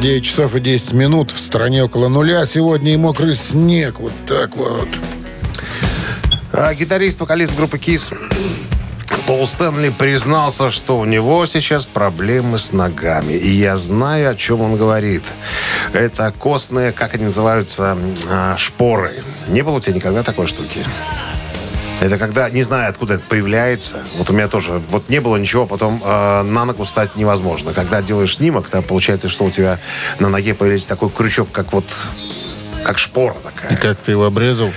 9 0.00 0.24
часов 0.24 0.54
и 0.54 0.60
10 0.60 0.92
минут. 0.92 1.30
В 1.30 1.40
стране 1.40 1.84
около 1.84 2.08
нуля. 2.08 2.44
Сегодня 2.46 2.94
и 2.94 2.96
мокрый 2.96 3.34
снег. 3.34 4.00
Вот 4.00 4.12
так 4.26 4.56
вот. 4.56 4.88
А 6.52 6.74
гитарист, 6.74 7.20
вокалист 7.20 7.56
группы 7.56 7.78
Кис 7.78 8.10
Пол 9.26 9.46
Стэнли 9.46 9.88
признался, 9.88 10.70
что 10.70 10.98
у 10.98 11.04
него 11.04 11.46
сейчас 11.46 11.84
проблемы 11.84 12.58
с 12.58 12.72
ногами. 12.72 13.32
И 13.32 13.48
я 13.48 13.76
знаю, 13.76 14.30
о 14.30 14.34
чем 14.36 14.60
он 14.60 14.76
говорит. 14.76 15.24
Это 15.92 16.32
костные, 16.38 16.92
как 16.92 17.14
они 17.14 17.24
называются, 17.24 17.98
а, 18.28 18.56
шпоры. 18.56 19.24
Не 19.48 19.62
было 19.62 19.76
у 19.76 19.80
тебя 19.80 19.96
никогда 19.96 20.22
такой 20.22 20.46
штуки? 20.46 20.78
Это 22.06 22.18
когда, 22.18 22.48
не 22.50 22.62
знаю, 22.62 22.88
откуда 22.88 23.14
это 23.14 23.24
появляется. 23.28 24.04
Вот 24.16 24.30
у 24.30 24.32
меня 24.32 24.46
тоже, 24.46 24.80
вот 24.90 25.08
не 25.08 25.20
было 25.20 25.36
ничего, 25.36 25.66
потом 25.66 26.00
э, 26.04 26.42
на 26.42 26.64
ногу 26.64 26.84
стать 26.84 27.16
невозможно. 27.16 27.72
Когда 27.72 28.00
делаешь 28.00 28.36
снимок, 28.36 28.70
то 28.70 28.80
получается, 28.80 29.28
что 29.28 29.44
у 29.44 29.50
тебя 29.50 29.80
на 30.20 30.28
ноге 30.28 30.54
появляется 30.54 30.88
такой 30.88 31.10
крючок, 31.10 31.48
как 31.50 31.72
вот, 31.72 31.84
как 32.84 32.98
шпора 32.98 33.34
такая. 33.42 33.76
Как 33.76 33.98
ты 33.98 34.12
его 34.12 34.24
обрезал? 34.24 34.70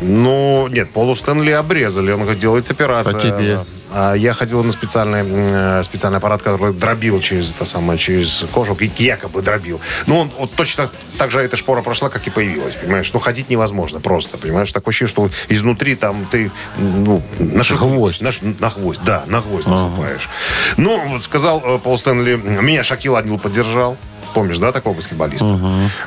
Ну, 0.00 0.66
нет, 0.70 0.90
Полу 0.92 1.14
Стэнли 1.14 1.50
обрезали. 1.50 2.10
Он 2.12 2.22
говорит, 2.22 2.40
делается 2.40 2.72
операция. 2.72 3.18
А 3.18 3.20
тебе? 3.20 3.58
А 3.92 4.14
я 4.14 4.32
ходил 4.32 4.62
на 4.64 4.70
специальный, 4.72 5.22
э, 5.24 5.82
специальный 5.84 6.18
аппарат, 6.18 6.42
который 6.42 6.72
дробил 6.74 7.20
через 7.20 7.52
это 7.52 7.64
самое, 7.64 7.98
через 7.98 8.44
кожу, 8.52 8.76
якобы 8.98 9.42
дробил. 9.42 9.80
Ну, 10.06 10.18
он 10.18 10.30
вот 10.38 10.52
точно 10.54 10.90
так 11.18 11.30
же 11.30 11.40
эта 11.40 11.56
шпора 11.56 11.82
прошла, 11.82 12.08
как 12.08 12.26
и 12.26 12.30
появилась, 12.30 12.76
понимаешь? 12.76 13.12
Ну, 13.12 13.20
ходить 13.20 13.48
невозможно 13.48 14.00
просто, 14.00 14.38
понимаешь? 14.38 14.72
Такое 14.72 14.90
ощущение, 14.90 15.10
что 15.10 15.30
изнутри 15.48 15.94
там 15.94 16.26
ты, 16.30 16.50
ну, 16.78 17.22
на 17.38 17.62
шаг- 17.62 17.78
Гвоздь. 17.78 18.20
На, 18.20 18.30
на 18.58 18.70
гвоздь, 18.70 19.00
да, 19.04 19.24
на 19.26 19.40
гвоздь 19.40 19.66
наступаешь. 19.68 20.28
Ну, 20.76 21.18
сказал 21.20 21.62
э, 21.64 21.78
Пол 21.78 21.96
Стэнли, 21.98 22.34
меня 22.36 22.82
Шакил 22.82 23.16
Анил 23.16 23.38
поддержал. 23.38 23.96
Помнишь, 24.36 24.58
да, 24.58 24.70
такого 24.70 24.92
баскетболиста? 24.92 25.58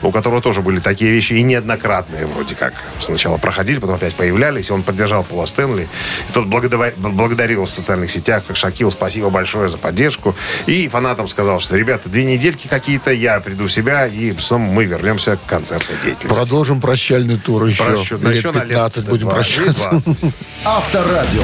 У 0.04 0.12
которого 0.12 0.40
тоже 0.40 0.62
были 0.62 0.80
такие 0.80 1.10
вещи 1.12 1.34
и 1.34 1.42
неоднократные 1.42 2.28
вроде 2.28 2.54
как. 2.54 2.74
Сначала 3.00 3.38
проходили, 3.40 3.80
потом 3.80 3.96
опять 3.96 4.14
появлялись. 4.14 4.70
и 4.70 4.74
Он 4.74 4.84
поддержал 4.84 5.24
Пола 5.24 5.48
Стэнли. 5.48 5.88
И 6.30 6.32
тот 6.32 6.46
благодар- 6.46 6.94
благодарил 6.96 7.66
в 7.66 7.72
социальных 7.72 8.12
сетях, 8.12 8.44
как 8.48 8.56
Шакил, 8.56 8.92
спасибо 8.92 9.32
большое 9.32 9.68
за 9.68 9.80
поддержку. 9.80 10.36
И 10.68 10.88
фанатам 10.90 11.28
сказал, 11.28 11.60
что, 11.60 11.76
ребята, 11.76 12.08
две 12.08 12.24
недельки 12.24 12.68
какие-то, 12.68 13.12
я 13.12 13.40
приду 13.40 13.66
в 13.66 13.72
себя, 13.72 14.06
и 14.06 14.32
потом 14.32 14.62
мы 14.62 14.86
вернемся 14.86 15.38
к 15.38 15.46
концертной 15.48 15.96
деятельности. 16.00 16.28
Продолжим 16.40 16.82
прощальный 16.82 17.38
тур 17.40 17.66
еще. 17.66 17.84
Прощу- 17.84 18.24
Лет 18.24 18.38
еще 18.38 18.52
на 18.52 18.60
15 18.60 18.98
лет 18.98 19.10
будем 19.10 19.30
20, 19.30 19.56
прощаться. 19.56 19.90
20. 19.90 20.34
Авторадио. 20.66 21.42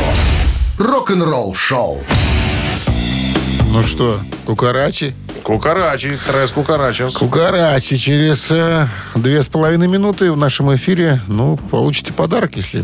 Рок-н-ролл 0.77 1.55
шоу. 1.55 2.03
Ну 3.71 3.81
что, 3.81 4.21
кукарачи? 4.45 5.15
Кукарачи, 5.45 6.17
трес 6.25 6.51
Кукарачес. 6.51 7.13
Кукарачи. 7.13 7.97
Через 7.97 8.49
э, 8.49 8.87
две 9.13 9.43
с 9.43 9.47
половиной 9.47 9.87
минуты 9.87 10.31
в 10.31 10.37
нашем 10.37 10.73
эфире, 10.73 11.21
ну, 11.27 11.55
получите 11.69 12.11
подарок, 12.13 12.55
если 12.55 12.83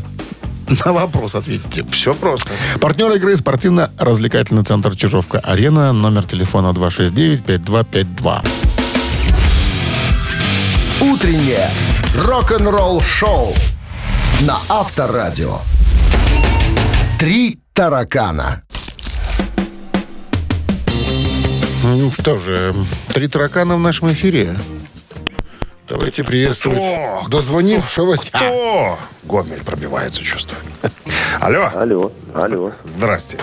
на 0.86 0.94
вопрос 0.94 1.34
ответите. 1.34 1.84
Все 1.92 2.14
просто. 2.14 2.52
Партнер 2.80 3.12
игры 3.14 3.36
спортивно-развлекательный 3.36 4.64
центр 4.64 4.96
Чижовка-Арена. 4.96 5.92
Номер 5.92 6.24
телефона 6.24 6.68
269-5252. 6.68 8.48
Утреннее 11.02 11.68
рок-н-ролл 12.16 13.02
шоу 13.02 13.56
на 14.42 14.60
Авторадио. 14.70 15.62
Три 17.18 17.58
таракана. 17.74 18.62
Ну 21.84 22.12
что 22.12 22.38
же, 22.38 22.74
три 23.10 23.28
таракана 23.28 23.76
в 23.76 23.80
нашем 23.80 24.12
эфире. 24.12 24.56
Давайте 25.88 26.24
приветствовать 26.24 26.78
Кто? 26.78 27.28
дозвонившегося. 27.30 28.32
Кто? 28.32 29.00
Гомель 29.24 29.64
пробивается, 29.64 30.24
чувствую. 30.24 30.62
Алло. 31.40 31.72
Алло, 31.74 32.12
алло. 32.34 32.72
Здрасте. 32.86 33.40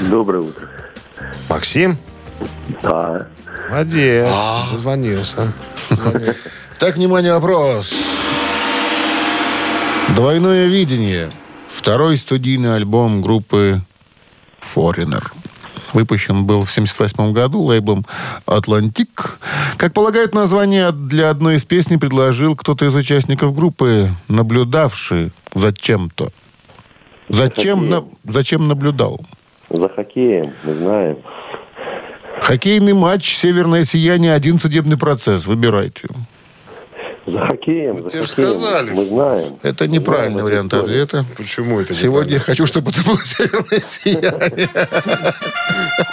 Доброе 0.00 0.42
утро. 0.42 0.68
Максим? 1.48 1.98
Да. 2.82 3.26
Молодец. 3.68 4.34
Дозвонился. 4.70 5.52
Дозвонился. 5.90 6.48
Так, 6.78 6.96
внимание, 6.96 7.32
вопрос. 7.32 7.94
Двойное 10.16 10.66
видение. 10.66 11.30
Второй 11.68 12.16
студийный 12.16 12.74
альбом 12.74 13.22
группы 13.22 13.80
Foreigner. 14.74 15.22
Выпущен 15.92 16.44
был 16.46 16.62
в 16.64 16.70
1978 16.70 17.32
году 17.32 17.62
лейблом 17.62 18.06
«Атлантик». 18.46 19.38
Как 19.76 19.92
полагают, 19.92 20.34
название 20.34 20.90
для 20.92 21.30
одной 21.30 21.56
из 21.56 21.64
песней 21.64 21.98
предложил 21.98 22.56
кто-то 22.56 22.86
из 22.86 22.94
участников 22.94 23.54
группы, 23.54 24.08
наблюдавший 24.28 25.32
за 25.54 25.72
чем-то. 25.72 26.30
Зачем, 27.28 27.88
на- 27.88 28.04
зачем 28.24 28.68
наблюдал? 28.68 29.20
За 29.70 29.88
хоккеем, 29.88 30.52
мы 30.64 30.74
знаем. 30.74 31.18
Хоккейный 32.40 32.92
матч 32.94 33.36
«Северное 33.36 33.84
сияние» 33.84 34.34
один 34.34 34.58
судебный 34.58 34.96
процесс. 34.98 35.46
Выбирайте. 35.46 36.08
За 37.32 37.46
хоккеем, 37.46 38.02
за 38.02 38.08
Тебе 38.10 38.22
ж 38.22 38.26
хоккеем. 38.28 38.54
сказали. 38.54 38.90
Мы 38.90 39.04
знаем. 39.06 39.58
Это 39.62 39.88
неправильный 39.88 40.40
Знаем 40.40 40.44
вариант 40.46 40.72
историю. 40.74 41.02
ответа. 41.04 41.24
Почему 41.36 41.80
это 41.80 41.94
Сегодня 41.94 42.34
я 42.34 42.40
хочу, 42.40 42.66
чтобы 42.66 42.90
это 42.90 43.02
было 43.02 43.18
«Северное 43.24 43.82
сияние». 43.86 44.68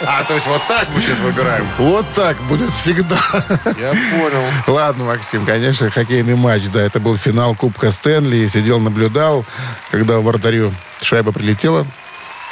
А, 0.06 0.24
то 0.24 0.34
есть 0.36 0.48
вот 0.48 0.62
так 0.68 0.88
мы 0.96 1.02
сейчас 1.02 1.20
выбираем. 1.20 1.66
Вот 1.78 2.06
так 2.16 2.38
будет 2.50 2.70
всегда. 2.72 3.18
Я 3.66 3.92
понял. 3.92 4.44
Ладно, 4.68 5.06
Максим, 5.06 5.46
конечно, 5.46 5.90
хоккейный 5.90 6.36
матч, 6.36 6.64
да, 6.74 6.82
это 6.82 7.00
был 7.00 7.16
финал 7.16 7.56
Кубка 7.56 7.92
Стэнли. 7.92 8.48
Сидел, 8.48 8.80
наблюдал, 8.80 9.46
когда 9.92 10.20
вратарю 10.20 10.72
шайба 11.02 11.32
прилетела 11.32 11.86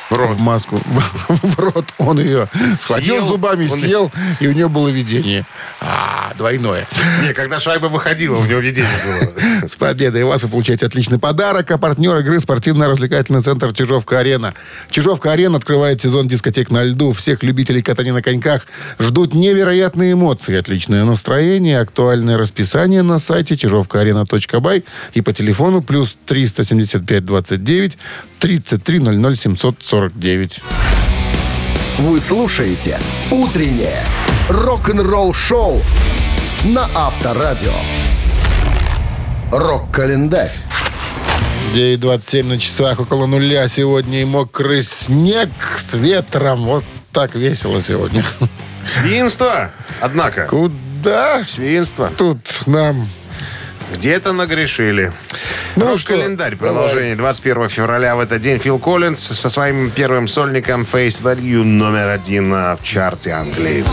в 0.09 0.39
маску, 0.39 0.81
в 1.27 1.59
рот. 1.59 1.85
Он 1.97 2.19
ее 2.19 2.47
схватил 2.79 3.15
Съел? 3.15 3.25
зубами, 3.27 3.67
Он- 3.69 3.79
съел, 3.79 4.11
и 4.39 4.47
у 4.47 4.53
него 4.53 4.69
было 4.69 4.87
видение. 4.89 5.45
А, 5.79 6.33
двойное. 6.37 6.87
Не, 7.23 7.33
когда 7.33 7.59
шайба 7.59 7.87
выходила, 7.87 8.37
у 8.37 8.43
него 8.43 8.59
видение 8.59 8.89
было. 9.05 9.67
С 9.67 9.75
победой 9.75 10.23
вас 10.23 10.43
вы 10.43 10.49
получаете 10.49 10.85
отличный 10.85 11.19
подарок. 11.19 11.69
А 11.71 11.77
партнер 11.77 12.17
игры 12.17 12.39
спортивно-развлекательный 12.39 13.41
центр 13.41 13.73
«Чижовка-арена». 13.73 14.53
«Чижовка-арена» 14.89 15.57
открывает 15.57 16.01
сезон 16.01 16.27
дискотек 16.27 16.71
на 16.71 16.83
льду. 16.83 17.11
Всех 17.13 17.43
любителей 17.43 17.81
катания 17.81 18.13
на 18.13 18.21
коньках 18.21 18.67
ждут 18.99 19.33
невероятные 19.33 20.13
эмоции, 20.13 20.57
отличное 20.57 21.03
настроение, 21.03 21.79
актуальное 21.79 22.37
расписание 22.37 23.01
на 23.03 23.19
сайте 23.19 23.55
чижовкаарена.бай 23.57 24.83
и 25.13 25.21
по 25.21 25.33
телефону 25.33 25.81
плюс 25.81 26.17
375 26.25 27.25
29 27.25 27.97
33 28.39 28.99
00 28.99 29.35
749. 29.97 30.61
Вы 31.97 32.19
слушаете 32.19 32.99
«Утреннее 33.31 34.03
рок-н-ролл 34.47 35.33
шоу» 35.33 35.81
на 36.65 36.87
Авторадио. 36.93 37.73
Рок-календарь. 39.51 40.53
9.27 41.73 42.43
на 42.43 42.59
часах, 42.59 42.99
около 42.99 43.25
нуля 43.25 43.67
сегодня 43.67 44.21
и 44.21 44.25
мокрый 44.25 44.83
снег 44.83 45.49
с 45.77 45.95
ветром. 45.95 46.65
Вот 46.65 46.83
так 47.11 47.35
весело 47.35 47.81
сегодня. 47.81 48.23
Свинство, 48.85 49.71
однако. 49.99 50.45
Куда 50.45 51.43
Свинство. 51.47 52.11
тут 52.17 52.39
нам 52.67 53.09
Где-то 53.93 54.33
нагрешили. 54.33 55.11
Ну 55.75 55.97
что, 55.97 56.13
календарь 56.13 56.55
продолжение. 56.55 57.15
21 57.15 57.69
февраля 57.69 58.15
в 58.15 58.19
этот 58.19 58.41
день 58.41 58.59
Фил 58.59 58.79
Коллинз 58.79 59.19
со 59.19 59.49
своим 59.49 59.91
первым 59.91 60.27
сольником 60.27 60.81
Face 60.81 61.21
Value 61.21 61.63
номер 61.63 62.09
один 62.09 62.51
в 62.51 62.79
чарте 62.83 63.31
Англии. 63.31 63.83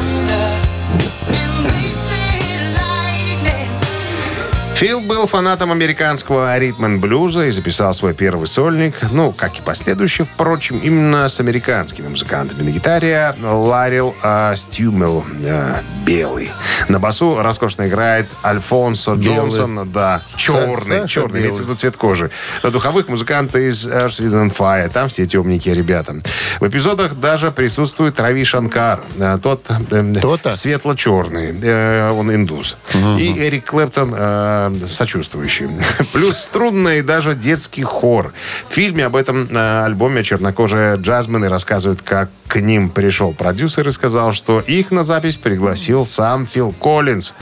Фил 4.84 5.00
был 5.00 5.26
фанатом 5.26 5.72
американского 5.72 6.58
ритм-блюза 6.58 7.46
и 7.46 7.50
записал 7.50 7.94
свой 7.94 8.12
первый 8.12 8.46
сольник, 8.46 8.94
ну, 9.12 9.32
как 9.32 9.58
и 9.58 9.62
последующие, 9.62 10.26
впрочем, 10.26 10.78
именно 10.78 11.26
с 11.26 11.40
американскими 11.40 12.06
музыкантами. 12.06 12.60
На 12.60 12.70
гитаре 12.70 13.34
Ларил 13.42 14.14
а, 14.22 14.54
Стюмел, 14.54 15.24
а, 15.42 15.80
белый. 16.04 16.50
На 16.90 16.98
басу 16.98 17.40
роскошно 17.40 17.88
играет 17.88 18.28
Альфонсо 18.44 19.14
Белый. 19.14 19.36
Джонсон, 19.36 19.90
да, 19.90 20.20
черный, 20.36 21.00
Саша 21.00 21.08
черный, 21.08 21.40
имеется 21.40 21.62
в 21.62 21.64
виду 21.64 21.76
цвет 21.76 21.96
кожи. 21.96 22.30
На 22.62 22.70
духовых 22.70 23.08
музыканты 23.08 23.70
из 23.70 23.86
Earth, 23.86 24.20
Wind 24.20 24.50
and 24.50 24.54
Fire, 24.54 24.90
там 24.90 25.08
все 25.08 25.24
темненькие 25.24 25.74
ребята. 25.74 26.14
В 26.60 26.68
эпизодах 26.68 27.14
даже 27.14 27.50
присутствует 27.52 28.20
Рави 28.20 28.44
Шанкар, 28.44 29.00
а, 29.18 29.38
тот 29.38 29.66
эм, 29.90 30.14
Кто-то? 30.14 30.52
светло-черный, 30.52 31.58
э, 31.62 32.10
он 32.10 32.34
индус. 32.34 32.76
И 32.92 33.34
Эрик 33.38 33.70
Клэптон 33.70 34.14
э, 34.14 34.73
сочувствующий. 34.86 35.68
Плюс 36.12 36.38
струнный 36.38 37.02
даже 37.02 37.34
детский 37.34 37.82
хор. 37.82 38.32
В 38.68 38.72
фильме 38.72 39.06
об 39.06 39.16
этом 39.16 39.48
э, 39.50 39.84
альбоме 39.84 40.22
чернокожие 40.22 40.96
джазмены 40.96 41.48
рассказывают, 41.48 42.02
как 42.02 42.30
к 42.48 42.60
ним 42.60 42.90
пришел 42.90 43.32
продюсер 43.32 43.88
и 43.88 43.90
сказал, 43.90 44.32
что 44.32 44.60
их 44.60 44.90
на 44.90 45.02
запись 45.02 45.36
пригласил 45.36 46.06
сам 46.06 46.46
Фил 46.46 46.72
Коллинз, 46.72 47.34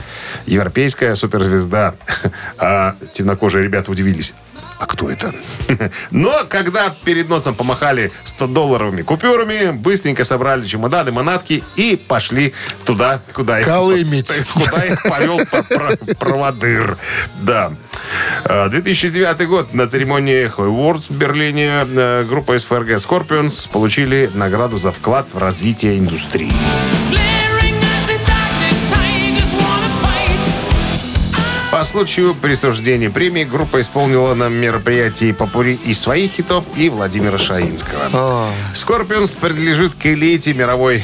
европейская 0.45 1.15
суперзвезда. 1.15 1.95
А 2.57 2.95
темнокожие 3.13 3.63
ребята 3.63 3.91
удивились. 3.91 4.33
А 4.83 4.85
кто 4.85 5.09
это? 5.09 5.33
Но 6.11 6.43
когда 6.49 6.93
перед 7.05 7.29
носом 7.29 7.55
помахали 7.55 8.11
100-долларовыми 8.25 9.03
купюрами, 9.03 9.71
быстренько 9.71 10.25
собрали 10.25 10.65
чемоданы, 10.65 11.13
манатки 11.13 11.63
и 11.77 11.95
пошли 11.95 12.53
туда, 12.83 13.21
куда 13.33 13.61
их, 13.61 13.65
Колымить. 13.65 14.29
куда 14.53 14.83
их 14.83 15.01
повел 15.03 15.37
по- 15.45 15.63
про- 15.63 15.95
проводыр. 16.19 16.97
Да. 17.43 17.71
Э, 18.43 18.67
2009 18.67 19.47
год. 19.47 19.73
На 19.73 19.87
церемонии 19.87 20.51
Awards 20.57 21.13
в 21.13 21.17
Берлине 21.17 21.85
э, 21.87 22.25
группа 22.27 22.59
СФРГ 22.59 22.89
Scorpions 22.97 23.69
получили 23.71 24.29
награду 24.33 24.77
за 24.77 24.91
вклад 24.91 25.27
в 25.31 25.37
развитие 25.37 25.97
индустрии. 25.97 26.51
По 31.83 31.89
случаю 31.89 32.33
присуждения 32.33 33.09
премии 33.09 33.43
группа 33.43 33.81
исполнила 33.81 34.33
на 34.35 34.47
мероприятии 34.47 35.33
попури 35.33 35.77
и 35.83 35.93
своих 35.93 36.31
хитов, 36.31 36.63
и 36.77 36.87
Владимира 36.87 37.37
Шаинского. 37.37 38.47
Scorpions 38.73 39.37
принадлежит 39.37 39.93
к 39.93 40.05
элите 40.05 40.53
мировой 40.53 41.03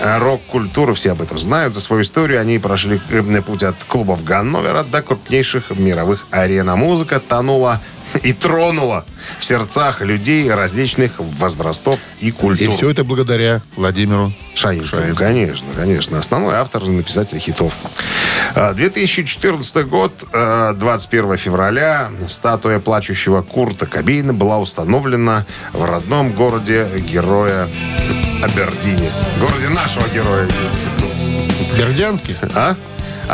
рок-культуры. 0.00 0.94
Все 0.94 1.10
об 1.10 1.20
этом 1.20 1.36
знают. 1.40 1.74
За 1.74 1.80
свою 1.80 2.02
историю 2.02 2.40
они 2.40 2.60
прошли 2.60 3.00
э, 3.10 3.42
путь 3.42 3.64
от 3.64 3.82
клубов 3.82 4.22
Ганновера 4.22 4.84
до 4.84 5.02
крупнейших 5.02 5.70
мировых 5.70 6.24
арен. 6.30 6.70
А 6.70 6.76
музыка 6.76 7.18
тонула 7.18 7.80
и 8.22 8.32
тронула 8.32 9.04
в 9.38 9.44
сердцах 9.44 10.00
людей 10.00 10.50
различных 10.52 11.18
возрастов 11.18 12.00
и 12.20 12.30
культур. 12.30 12.68
И 12.68 12.70
все 12.70 12.90
это 12.90 13.04
благодаря 13.04 13.60
Владимиру 13.76 14.32
Шаинскому, 14.54 15.14
конечно, 15.14 15.66
конечно. 15.76 16.18
Основной 16.18 16.56
автор 16.56 16.84
и 16.84 16.90
написатель 16.90 17.38
хитов. 17.38 17.72
А, 18.54 18.72
2014 18.72 19.86
год, 19.86 20.12
а, 20.32 20.72
21 20.74 21.36
февраля, 21.36 22.10
статуя 22.26 22.78
плачущего 22.80 23.42
Курта 23.42 23.86
Кобейна 23.86 24.34
была 24.34 24.58
установлена 24.58 25.46
в 25.72 25.84
родном 25.84 26.32
городе 26.32 26.88
героя 26.98 27.68
Абердине. 28.42 29.10
городе 29.40 29.68
нашего 29.68 30.08
героя. 30.08 30.46
в. 30.46 31.78
Бердянский. 31.78 32.36
А? 32.54 32.74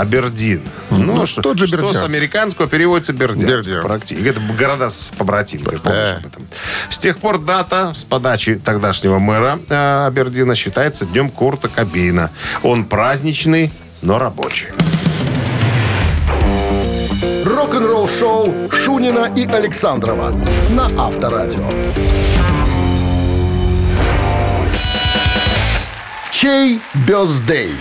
Абердин. 0.00 0.62
Ну, 0.90 1.26
что, 1.26 1.42
тот 1.42 1.58
же 1.58 1.66
что 1.66 1.76
с 1.76 1.80
Бердянск. 1.80 2.04
американского 2.04 2.68
переводится 2.68 3.12
Бердянск. 3.12 3.68
Бердянск. 3.68 4.12
Это 4.12 4.40
города 4.58 4.88
с 4.88 5.12
побратимы, 5.16 5.64
ты 5.64 5.78
помнишь 5.78 5.98
Да. 6.02 6.16
об 6.18 6.26
этом. 6.26 6.46
С 6.90 6.98
тех 6.98 7.18
пор 7.18 7.38
дата 7.38 7.92
с 7.94 8.04
подачи 8.04 8.56
тогдашнего 8.56 9.18
мэра 9.18 9.58
э, 9.68 10.06
Абердина 10.06 10.54
считается 10.54 11.04
днем 11.06 11.30
Курта 11.30 11.68
Кобейна. 11.68 12.30
Он 12.62 12.84
праздничный, 12.84 13.72
но 14.02 14.18
рабочий. 14.18 14.68
Рок-н-ролл 17.44 18.08
шоу 18.08 18.70
Шунина 18.70 19.32
и 19.34 19.46
Александрова 19.46 20.32
на 20.70 20.86
Авторадио. 21.06 21.68
Чей 26.30 26.80
бездей? 27.06 27.72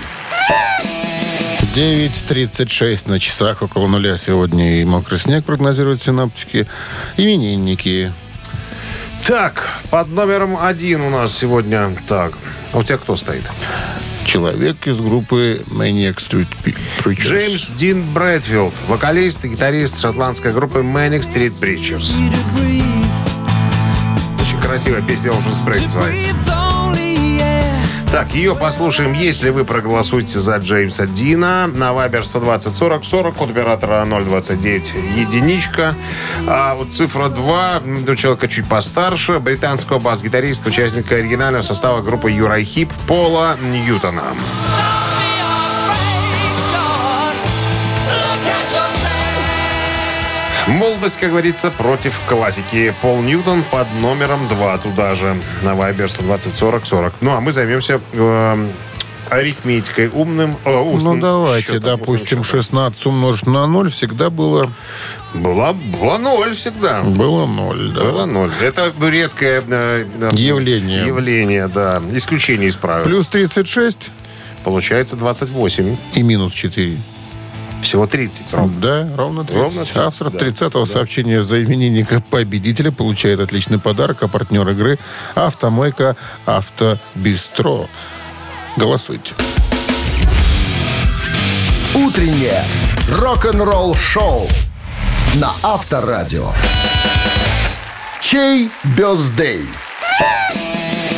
9.36 1.76 3.10
на 3.10 3.20
часах 3.20 3.62
около 3.62 3.88
нуля 3.88 4.18
сегодня 4.18 4.80
и 4.80 4.86
мокрый 4.86 5.20
снег 5.20 5.44
прогнозируют 5.44 6.02
синоптики. 6.02 6.68
Именинники. 7.18 8.14
Так, 9.28 9.68
под 9.90 10.08
номером 10.08 10.58
один 10.58 11.02
у 11.02 11.10
нас 11.10 11.38
сегодня... 11.38 11.92
Так, 12.08 12.32
а 12.72 12.78
у 12.78 12.84
тебя 12.84 12.98
кто 12.98 13.18
стоит? 13.18 13.44
Человек 14.26 14.88
из 14.88 15.02
группы 15.02 15.66
Maniac 15.68 16.16
Street 16.16 16.48
Preachers. 17.04 17.28
Джеймс 17.28 17.68
Дин 17.78 18.14
Брэдфилд, 18.14 18.74
вокалист 18.88 19.44
и 19.44 19.50
гитарист 19.50 20.00
шотландской 20.00 20.54
группы 20.54 20.80
Manic 20.80 21.30
Street 21.30 21.60
Preachers. 21.60 22.22
Очень 24.40 24.62
красивая 24.62 25.02
песня 25.02 25.32
Ocean 25.32 25.54
Spray 25.54 25.82
называется. 25.82 26.30
Так, 28.16 28.34
ее 28.34 28.56
послушаем, 28.56 29.12
если 29.12 29.50
вы 29.50 29.66
проголосуете 29.66 30.40
за 30.40 30.56
Джеймса 30.56 31.06
Дина. 31.06 31.68
На 31.68 31.92
Вайбер 31.92 32.24
120 32.24 32.74
40 32.74 33.04
40, 33.04 33.36
код 33.36 33.50
оператора 33.50 34.06
029 34.06 34.94
единичка. 35.18 35.96
А 36.48 36.76
вот 36.76 36.94
цифра 36.94 37.28
2, 37.28 37.82
м, 37.84 38.06
у 38.08 38.16
человека 38.16 38.48
чуть 38.48 38.70
постарше, 38.70 39.40
британского 39.40 40.00
бас-гитариста, 40.00 40.70
участника 40.70 41.16
оригинального 41.16 41.62
состава 41.62 42.02
группы 42.02 42.32
Юрай 42.32 42.64
Хип 42.64 42.90
Пола 43.06 43.58
Ньютона. 43.62 44.24
Молодость, 50.68 51.18
как 51.20 51.30
говорится, 51.30 51.70
против 51.70 52.20
классики. 52.28 52.94
Пол 53.02 53.22
Ньютон 53.22 53.64
под 53.70 53.88
номером 54.02 54.48
2 54.48 54.78
туда 54.80 55.14
же. 55.14 55.36
На 55.62 55.76
Вайбер 55.76 56.10
120 56.10 56.56
40 56.56 56.86
40. 56.86 57.14
Ну, 57.22 57.36
а 57.36 57.40
мы 57.40 57.52
займемся 57.52 58.02
э, 58.14 58.68
арифметикой 59.30 60.08
умным, 60.08 60.58
э, 60.66 60.72
Ну, 60.72 60.92
устным 60.94 61.20
давайте, 61.20 61.74
счетом, 61.74 61.84
допустим, 62.00 62.40
устным 62.40 62.44
счетом. 62.44 62.62
16 62.62 63.06
умножить 63.06 63.46
на 63.46 63.68
0 63.68 63.92
всегда 63.92 64.32
было, 64.32 64.68
Была, 65.36 65.74
была 65.74 66.18
ноль 66.18 66.56
всегда. 66.56 67.04
было 67.04 67.46
0, 67.46 67.92
да. 67.94 68.02
Было 68.02 68.26
ноль. 68.26 68.52
Это 68.60 68.92
редкое 69.02 69.62
э, 69.68 70.06
э, 70.20 70.30
Явление. 70.34 71.06
Явление, 71.06 71.68
да. 71.68 72.02
Исключение 72.12 72.70
из 72.70 72.76
правил. 72.76 73.04
Плюс 73.06 73.28
36 73.28 73.98
Получается 74.64 75.16
28. 75.16 75.96
и 76.16 76.24
минус 76.24 76.52
4. 76.54 76.98
Всего 77.86 78.08
30. 78.08 78.52
ровно. 78.52 78.82
Да, 78.82 79.08
ровно 79.16 79.44
30. 79.44 79.62
Ровно 79.62 79.86
30, 79.86 79.98
Автор 79.98 80.32
да. 80.32 80.40
30-го 80.40 80.86
сообщения 80.88 81.44
за 81.44 81.64
именинника 81.64 82.20
победителя 82.20 82.92
получает 82.92 83.40
отличный 83.40 83.78
подарок, 83.78 84.24
а 84.24 84.28
партнер 84.28 84.68
игры 84.70 84.98
«Автомойка 85.36 86.16
Автобистро». 86.48 87.88
Голосуйте. 88.76 89.36
Утреннее 91.94 92.64
рок-н-ролл 93.12 93.94
шоу 93.94 94.48
на 95.36 95.52
Авторадио. 95.62 96.54
Чей 98.20 98.72
бездей? 98.98 99.62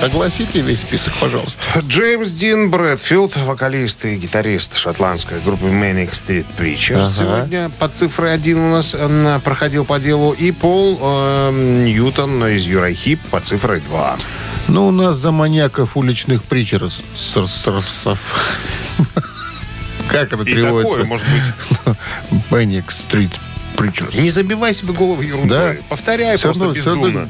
Огласите 0.01 0.61
весь 0.61 0.81
список, 0.81 1.13
пожалуйста. 1.19 1.79
Джеймс 1.79 2.31
Дин 2.31 2.69
Брэдфилд, 2.69 3.35
вокалист 3.37 4.05
и 4.05 4.15
гитарист 4.17 4.77
шотландской 4.77 5.39
группы 5.39 5.65
Manic 5.65 6.11
Street 6.11 6.45
Preachers. 6.57 7.01
Ага. 7.01 7.05
Сегодня 7.05 7.69
под 7.79 7.95
цифрой 7.95 8.33
один 8.33 8.59
у 8.59 8.71
нас 8.73 8.95
проходил 9.43 9.85
по 9.85 9.97
делу. 9.97 10.33
И 10.33 10.51
Пол 10.51 10.99
э, 11.01 11.51
Ньютон 11.85 12.45
из 12.47 12.65
Юрай 12.65 12.93
Хип 12.93 13.19
под 13.31 13.47
цифрой 13.47 13.79
2. 13.79 14.17
Ну, 14.67 14.87
у 14.87 14.91
нас 14.91 15.15
за 15.15 15.31
маньяков 15.31 15.97
уличных 15.97 16.43
притчеров. 16.43 16.93
Как 20.09 20.31
это 20.31 20.43
И 20.43 20.45
переводится? 20.45 21.01
такое, 21.01 21.05
может 21.05 21.25
быть. 21.27 21.95
Maniac 22.51 22.87
Street 22.89 23.33
Preachers. 23.77 24.19
Не 24.19 24.31
забивай 24.31 24.73
себе 24.73 24.91
голову 24.93 25.21
ерундой. 25.21 25.75
Да? 25.75 25.75
Повторяй 25.89 26.37
Всё 26.37 26.47
просто 26.49 26.65
равно- 26.65 26.79
всё 26.81 26.89
равно- 26.91 27.07
бездумно. 27.07 27.27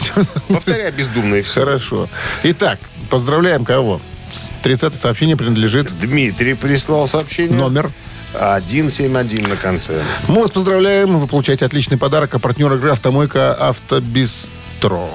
Повторяй 0.48 0.92
бездумно 0.92 1.36
и 1.36 1.42
все. 1.42 1.60
Хорошо. 1.60 2.10
Итак, 2.44 2.80
поздравляем 3.10 3.66
кого? 3.66 4.02
30 4.64 4.96
сообщение 4.96 5.36
принадлежит 5.36 5.98
Дмитрий 6.00 6.54
прислал 6.54 7.08
сообщение. 7.08 7.58
номер 7.58 7.92
171 8.34 9.48
на 9.50 9.56
конце. 9.56 10.02
Мы 10.28 10.42
вас 10.42 10.52
поздравляем. 10.52 11.18
Вы 11.18 11.28
получаете 11.28 11.66
отличный 11.66 11.98
подарок. 11.98 12.34
А 12.36 12.40
партнер 12.40 12.72
игры 12.74 12.92
«Автомойка 12.92 13.54
Автобистро». 13.54 15.10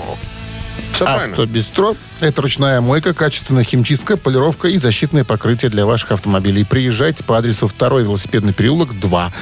Все. 0.93 1.07
Автобистро– 1.07 1.97
это 2.21 2.43
ручная 2.43 2.81
мойка, 2.81 3.15
качественная 3.15 3.65
химчистка, 3.65 4.17
полировка 4.17 4.69
и 4.69 4.79
защитное 4.79 5.25
покрытие 5.25 5.71
для 5.71 5.87
ваших 5.87 6.13
автомобилей. 6.13 6.65
Приезжайте 6.65 7.25
по 7.25 7.39
адресу 7.39 7.71
2 7.77 8.01
велосипедный 8.01 8.53
переулок, 8.53 8.99
2. 8.99 9.33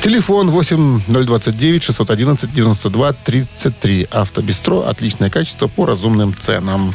Телефон 0.00 0.50
8 0.50 1.02
029 1.08 1.82
611 1.82 2.52
92 2.52 3.12
33. 3.12 4.08
Автобистро– 4.10 4.80
отличное 4.88 5.30
качество 5.30 5.66
по 5.66 5.86
разумным 5.86 6.34
ценам. 6.38 6.94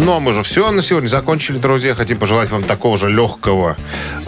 Ну, 0.00 0.16
а 0.16 0.20
мы 0.20 0.32
же 0.32 0.42
все 0.42 0.70
на 0.70 0.80
сегодня 0.80 1.08
закончили, 1.08 1.58
друзья. 1.58 1.94
Хотим 1.94 2.18
пожелать 2.18 2.50
вам 2.50 2.62
такого 2.62 2.96
же 2.96 3.10
легкого 3.10 3.76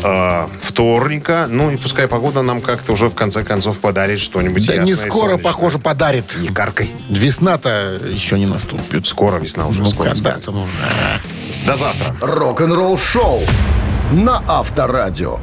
э, 0.02 0.46
вторника. 0.62 1.46
Ну, 1.48 1.70
и 1.70 1.76
пускай 1.76 2.06
погода 2.06 2.42
нам 2.42 2.60
как-то 2.60 2.92
уже 2.92 3.08
в 3.08 3.14
конце 3.14 3.42
концов 3.42 3.78
подарит 3.78 4.20
что-нибудь 4.20 4.66
Да 4.66 4.76
не 4.76 4.94
скоро, 4.94 5.38
похоже, 5.38 5.78
подарит. 5.78 6.36
Не 6.38 6.48
каркай. 6.48 6.90
Весна-то 7.08 7.98
еще 8.06 8.38
не 8.38 8.46
наступит. 8.46 9.06
Скоро 9.06 9.38
весна 9.38 9.66
уже. 9.66 9.80
Ну, 9.80 9.88
скоро, 9.88 10.10
когда 10.10 10.36
уже? 10.36 10.52
До 11.66 11.74
завтра. 11.74 12.14
Рок-н-ролл 12.20 12.98
шоу 12.98 13.40
на 14.12 14.42
Авторадио. 14.46 15.40